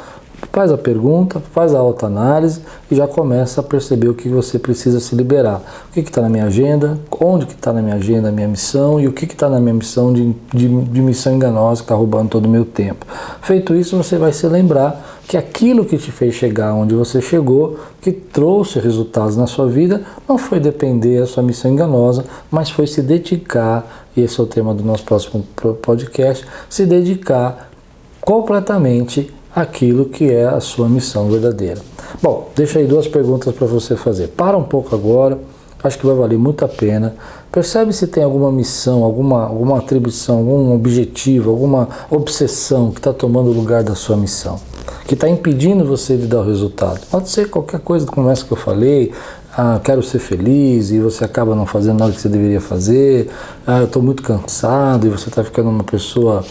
Faz 0.52 0.72
a 0.72 0.78
pergunta, 0.78 1.42
faz 1.52 1.74
a 1.74 1.80
autoanálise 1.80 2.62
e 2.92 2.96
já 2.96 3.08
começa 3.08 3.62
a 3.62 3.64
perceber 3.64 4.10
o 4.10 4.14
que 4.14 4.30
você 4.30 4.60
precisa 4.60 5.00
se 5.00 5.16
liberar. 5.16 5.62
O 5.90 5.94
que 5.94 6.02
está 6.02 6.22
na 6.22 6.30
minha 6.30 6.46
agenda, 6.46 7.00
onde 7.20 7.46
que 7.46 7.54
está 7.54 7.74
na 7.74 7.82
minha 7.82 7.96
agenda 7.96 8.30
a 8.30 8.32
minha 8.32 8.48
missão 8.48 9.00
e 9.00 9.08
o 9.08 9.14
que 9.14 9.26
está 9.26 9.50
na 9.50 9.60
minha 9.60 9.74
missão 9.74 10.14
de, 10.14 10.36
de, 10.54 10.68
de 10.68 11.02
missão 11.02 11.34
enganosa 11.34 11.82
que 11.82 11.86
está 11.86 11.96
roubando 11.96 12.30
todo 12.30 12.46
o 12.46 12.50
meu 12.50 12.66
tempo. 12.66 13.06
Feito 13.42 13.74
isso, 13.74 13.98
você 13.98 14.18
vai 14.18 14.32
se 14.32 14.46
lembrar 14.48 15.14
que 15.28 15.38
aquilo 15.38 15.86
que 15.86 15.98
te 15.98 16.12
fez 16.12 16.36
chegar 16.36 16.74
onde 16.74 16.94
você 16.94 17.22
chegou, 17.22 17.80
que 18.02 18.12
trouxe 18.12 18.80
resultados 18.80 19.38
na 19.38 19.48
sua 19.48 19.68
vida, 19.68 20.02
não 20.28 20.38
foi 20.38 20.60
depender 20.60 21.22
da 21.22 21.26
sua 21.26 21.42
missão 21.42 21.72
enganosa, 21.72 22.26
mas 22.52 22.70
foi 22.70 22.86
se 22.86 23.02
dedicar, 23.02 24.06
e 24.16 24.22
esse 24.22 24.40
é 24.40 24.44
o 24.44 24.46
tema 24.46 24.74
do 24.74 24.84
nosso 24.84 25.04
próximo 25.04 25.44
podcast, 25.82 26.46
se 26.70 26.86
dedicar 26.86 27.72
completamente 28.22 29.34
àquilo 29.56 30.06
que 30.06 30.32
é 30.32 30.46
a 30.46 30.60
sua 30.60 30.90
missão 30.90 31.30
verdadeira. 31.30 31.82
Bom, 32.22 32.50
deixa 32.56 32.80
aí 32.80 32.88
duas 32.88 33.08
perguntas 33.08 33.54
para 33.54 33.68
você 33.68 33.96
fazer. 33.96 34.28
Para 34.30 34.58
um 34.58 34.64
pouco 34.64 34.96
agora, 34.96 35.38
acho 35.84 35.98
que 36.00 36.06
vai 36.06 36.16
valer 36.16 36.38
muito 36.38 36.64
a 36.64 36.68
pena. 36.68 37.16
Percebe 37.52 37.94
se 37.94 38.08
tem 38.08 38.24
alguma 38.24 38.52
missão, 38.52 39.04
alguma, 39.04 39.44
alguma 39.44 39.78
atribuição, 39.78 40.38
algum 40.38 40.74
objetivo, 40.74 41.52
alguma 41.52 41.88
obsessão 42.10 42.92
que 42.92 43.00
está 43.00 43.14
tomando 43.14 43.50
o 43.50 43.54
lugar 43.54 43.84
da 43.84 43.96
sua 43.96 44.18
missão. 44.18 44.60
que 45.06 45.16
está 45.16 45.30
impedindo 45.30 45.86
você 45.86 46.16
de 46.16 46.28
dar 46.28 46.40
o 46.40 46.46
resultado. 46.46 47.02
Pode 47.12 47.30
ser 47.30 47.50
qualquer 47.50 47.80
coisa, 47.80 48.06
como 48.06 48.30
essa 48.30 48.46
que 48.46 48.52
eu 48.52 48.58
falei, 48.58 49.12
ah, 49.56 49.80
quero 49.84 50.02
ser 50.02 50.20
feliz 50.20 50.92
e 50.92 51.00
você 51.00 51.24
acaba 51.24 51.56
não 51.56 51.66
fazendo 51.66 52.00
nada 52.00 52.12
que 52.12 52.22
você 52.22 52.30
deveria 52.30 52.62
fazer, 52.62 53.30
ah, 53.68 53.80
eu 53.80 53.86
estou 53.86 54.02
muito 54.02 54.24
cansado 54.24 55.06
e 55.06 55.10
você 55.10 55.30
está 55.30 55.44
ficando 55.44 55.70
uma 55.70 55.84
pessoa 55.84 56.44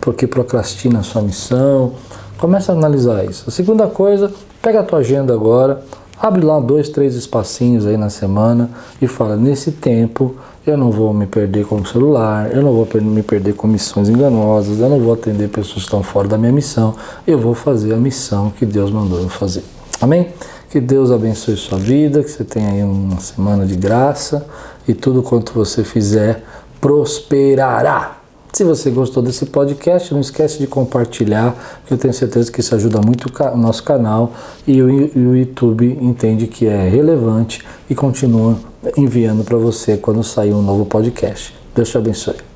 porque 0.00 0.26
procrastina 0.26 1.00
a 1.00 1.02
sua 1.02 1.22
missão. 1.22 1.92
Começa 2.38 2.72
a 2.72 2.74
analisar 2.76 3.24
isso. 3.24 3.44
A 3.48 3.50
segunda 3.50 3.88
coisa, 3.88 4.32
pega 4.62 4.78
a 4.78 4.82
tua 4.84 5.00
agenda 5.00 5.34
agora, 5.34 5.82
abre 6.20 6.40
lá 6.40 6.60
dois, 6.60 6.88
três 6.88 7.16
espacinhos 7.16 7.84
aí 7.84 7.96
na 7.96 8.10
semana 8.10 8.70
e 9.02 9.08
fala, 9.08 9.36
nesse 9.36 9.72
tempo 9.72 10.36
eu 10.64 10.76
não 10.76 10.90
vou 10.90 11.12
me 11.12 11.26
perder 11.26 11.66
com 11.66 11.76
o 11.76 11.86
celular, 11.86 12.54
eu 12.54 12.62
não 12.62 12.72
vou 12.72 12.86
me 13.00 13.22
perder 13.22 13.54
com 13.54 13.66
missões 13.66 14.08
enganosas, 14.08 14.78
eu 14.78 14.88
não 14.88 15.00
vou 15.00 15.14
atender 15.14 15.48
pessoas 15.48 15.78
que 15.78 15.80
estão 15.80 16.02
fora 16.02 16.28
da 16.28 16.38
minha 16.38 16.52
missão, 16.52 16.94
eu 17.26 17.38
vou 17.38 17.54
fazer 17.54 17.92
a 17.92 17.96
missão 17.96 18.50
que 18.50 18.64
Deus 18.64 18.90
mandou 18.90 19.20
eu 19.20 19.28
fazer. 19.28 19.64
Amém? 20.00 20.28
Que 20.70 20.80
Deus 20.80 21.10
abençoe 21.10 21.56
sua 21.56 21.78
vida, 21.78 22.22
que 22.22 22.30
você 22.30 22.44
tenha 22.44 22.70
aí 22.70 22.82
uma 22.84 23.18
semana 23.18 23.66
de 23.66 23.74
graça 23.74 24.46
e 24.86 24.94
tudo 24.94 25.22
quanto 25.22 25.52
você 25.52 25.82
fizer 25.82 26.44
prosperará. 26.80 28.17
Se 28.58 28.64
você 28.64 28.90
gostou 28.90 29.22
desse 29.22 29.46
podcast, 29.46 30.12
não 30.12 30.20
esquece 30.20 30.58
de 30.58 30.66
compartilhar, 30.66 31.54
que 31.86 31.94
eu 31.94 31.96
tenho 31.96 32.12
certeza 32.12 32.50
que 32.50 32.58
isso 32.58 32.74
ajuda 32.74 33.00
muito 33.00 33.32
o 33.54 33.56
nosso 33.56 33.84
canal 33.84 34.32
e 34.66 34.82
o, 34.82 34.86
o 34.86 35.36
YouTube 35.36 35.96
entende 36.02 36.48
que 36.48 36.66
é 36.66 36.88
relevante 36.88 37.64
e 37.88 37.94
continua 37.94 38.58
enviando 38.96 39.44
para 39.44 39.56
você 39.56 39.96
quando 39.96 40.24
sair 40.24 40.52
um 40.52 40.62
novo 40.62 40.84
podcast. 40.84 41.54
Deus 41.72 41.88
te 41.88 41.98
abençoe. 41.98 42.47